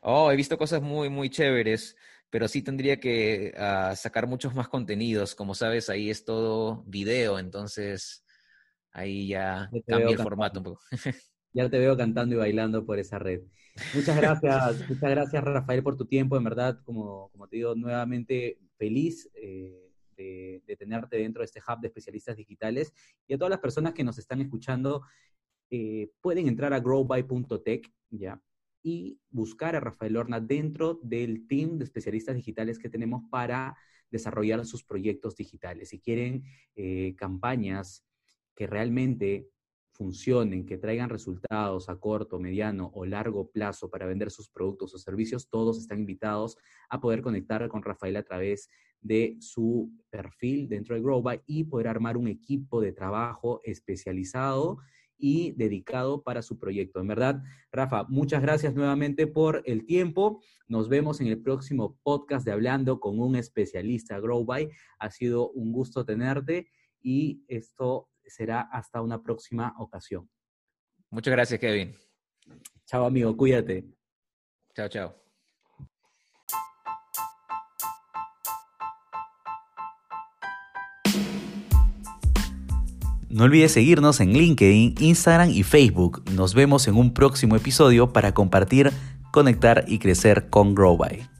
Oh, 0.03 0.31
he 0.31 0.37
visto 0.37 0.57
cosas 0.57 0.83
muy, 0.83 1.09
muy 1.09 1.31
chéveres, 1.31 1.97
pero 2.31 2.49
sí 2.49 2.63
tendría 2.63 2.99
que 2.99 3.53
ah, 3.57 3.95
sacar 3.97 4.27
muchos 4.27 4.55
más 4.55 4.69
contenidos. 4.69 5.35
Como 5.35 5.55
sabes, 5.55 5.91
ahí 5.91 6.11
es 6.11 6.25
todo 6.25 6.85
video, 6.87 7.39
entonces 7.39 8.25
Ahí 8.99 9.29
ya, 9.29 9.71
cambia 9.87 10.11
el 10.11 10.19
formato 10.19 10.61
un 10.61 10.65
poco. 10.65 10.81
ya 11.53 11.69
te 11.69 11.79
veo 11.79 11.97
cantando 11.97 12.35
y 12.35 12.39
bailando 12.39 12.85
por 12.85 12.99
esa 12.99 13.19
red. 13.19 13.43
Muchas 13.95 14.17
gracias, 14.17 14.89
muchas 14.89 15.11
gracias 15.11 15.45
Rafael 15.45 15.83
por 15.83 15.97
tu 15.97 16.07
tiempo, 16.07 16.37
en 16.37 16.45
verdad, 16.45 16.81
como, 16.85 17.29
como 17.31 17.47
te 17.47 17.57
digo, 17.57 17.75
nuevamente 17.75 18.59
feliz 18.77 19.31
eh, 19.35 19.88
de, 20.19 20.77
tenerte 20.77 21.17
dentro 21.17 21.41
de 21.41 21.47
este 21.47 21.61
hub 21.61 21.81
de 21.81 21.89
especialistas 21.89 22.37
digitales 22.37 22.93
y 23.27 23.35
a 23.35 23.39
todas 23.39 23.51
las 23.51 23.61
personas 23.61 23.95
que 23.95 24.05
nos 24.05 24.19
están 24.19 24.41
escuchando, 24.41 25.03
eh, 25.71 26.11
pueden 26.21 26.49
entrar 26.49 26.73
a 26.73 26.81
growby.tech, 26.81 27.91
¿ya? 28.11 28.43
Y 28.83 29.21
buscar 29.31 29.77
a 29.77 29.81
Rafael 29.81 30.17
Horna 30.17 30.41
dentro 30.41 31.01
del 31.03 31.47
team 31.47 31.79
de 31.79 31.85
especialistas 31.85 32.37
digitales 32.37 32.79
que 32.79 32.89
tenemos 32.89 33.23
para 33.31 33.77
desarrollar 34.11 34.65
sus 34.65 34.85
proyectos 34.85 35.37
digitales. 35.37 35.91
Si 35.91 36.01
quieren 36.01 36.45
eh, 36.75 37.15
campañas 37.17 38.05
que 38.55 38.67
realmente 38.67 39.51
funcionen, 39.99 40.65
que 40.65 40.79
traigan 40.79 41.11
resultados 41.11 41.89
a 41.89 41.99
corto, 41.99 42.39
mediano 42.39 42.93
o 42.95 43.05
largo 43.05 43.51
plazo 43.51 43.91
para 43.91 44.07
vender 44.07 44.31
sus 44.31 44.49
productos 44.49 44.95
o 44.95 44.99
servicios, 44.99 45.49
todos 45.49 45.77
están 45.79 45.99
invitados 45.99 46.57
a 46.89 47.01
poder 47.01 47.21
conectar 47.21 47.67
con 47.69 47.83
Rafael 47.83 48.17
a 48.17 48.23
través 48.23 48.69
de 49.01 49.37
su 49.41 49.93
perfil 50.11 50.69
dentro 50.69 50.95
de 50.95 51.03
Growby 51.03 51.41
y 51.47 51.65
poder 51.65 51.89
armar 51.89 52.17
un 52.17 52.29
equipo 52.29 52.81
de 52.81 52.93
trabajo 52.93 53.61
especializado 53.65 54.79
y 55.19 55.53
dedicado 55.53 56.23
para 56.23 56.43
su 56.43 56.59
proyecto. 56.59 57.01
En 57.01 57.09
verdad, 57.09 57.43
Rafa, 57.73 58.05
muchas 58.05 58.41
gracias 58.41 58.75
nuevamente 58.75 59.27
por 59.27 59.63
el 59.67 59.85
tiempo. 59.85 60.41
Nos 60.69 60.89
vemos 60.89 61.21
en 61.21 61.27
el 61.27 61.43
próximo 61.43 61.99
podcast 62.03 62.45
de 62.45 62.53
Hablando 62.53 63.01
con 63.01 63.19
un 63.19 63.37
especialista 63.37 64.21
Growby. 64.21 64.71
Ha 64.99 65.11
sido 65.11 65.51
un 65.51 65.73
gusto 65.73 66.05
tenerte 66.05 66.69
y 67.01 67.43
esto 67.49 68.09
será 68.25 68.61
hasta 68.61 69.03
una 69.03 69.23
próxima 69.23 69.75
ocasión. 69.79 70.31
Muchas 71.11 71.33
gracias, 71.33 71.59
Kevin. 71.59 71.95
Chao, 72.85 73.05
amigo, 73.05 73.37
cuídate. 73.37 73.85
Chao, 74.75 74.89
chao. 74.89 75.28
No 83.39 83.45
olvides 83.45 83.71
seguirnos 83.71 84.19
en 84.19 84.33
LinkedIn, 84.33 84.97
Instagram 84.99 85.51
y 85.51 85.63
Facebook. 85.63 86.25
Nos 86.35 86.55
vemos 86.55 86.89
en 86.89 86.97
un 86.97 87.15
próximo 87.15 87.55
episodio 87.55 88.13
para 88.13 88.35
compartir, 88.35 88.91
conectar 89.31 89.85
y 89.87 90.01
crecer 90.01 90.51
con 90.51 90.75
GrowBy. 90.75 91.38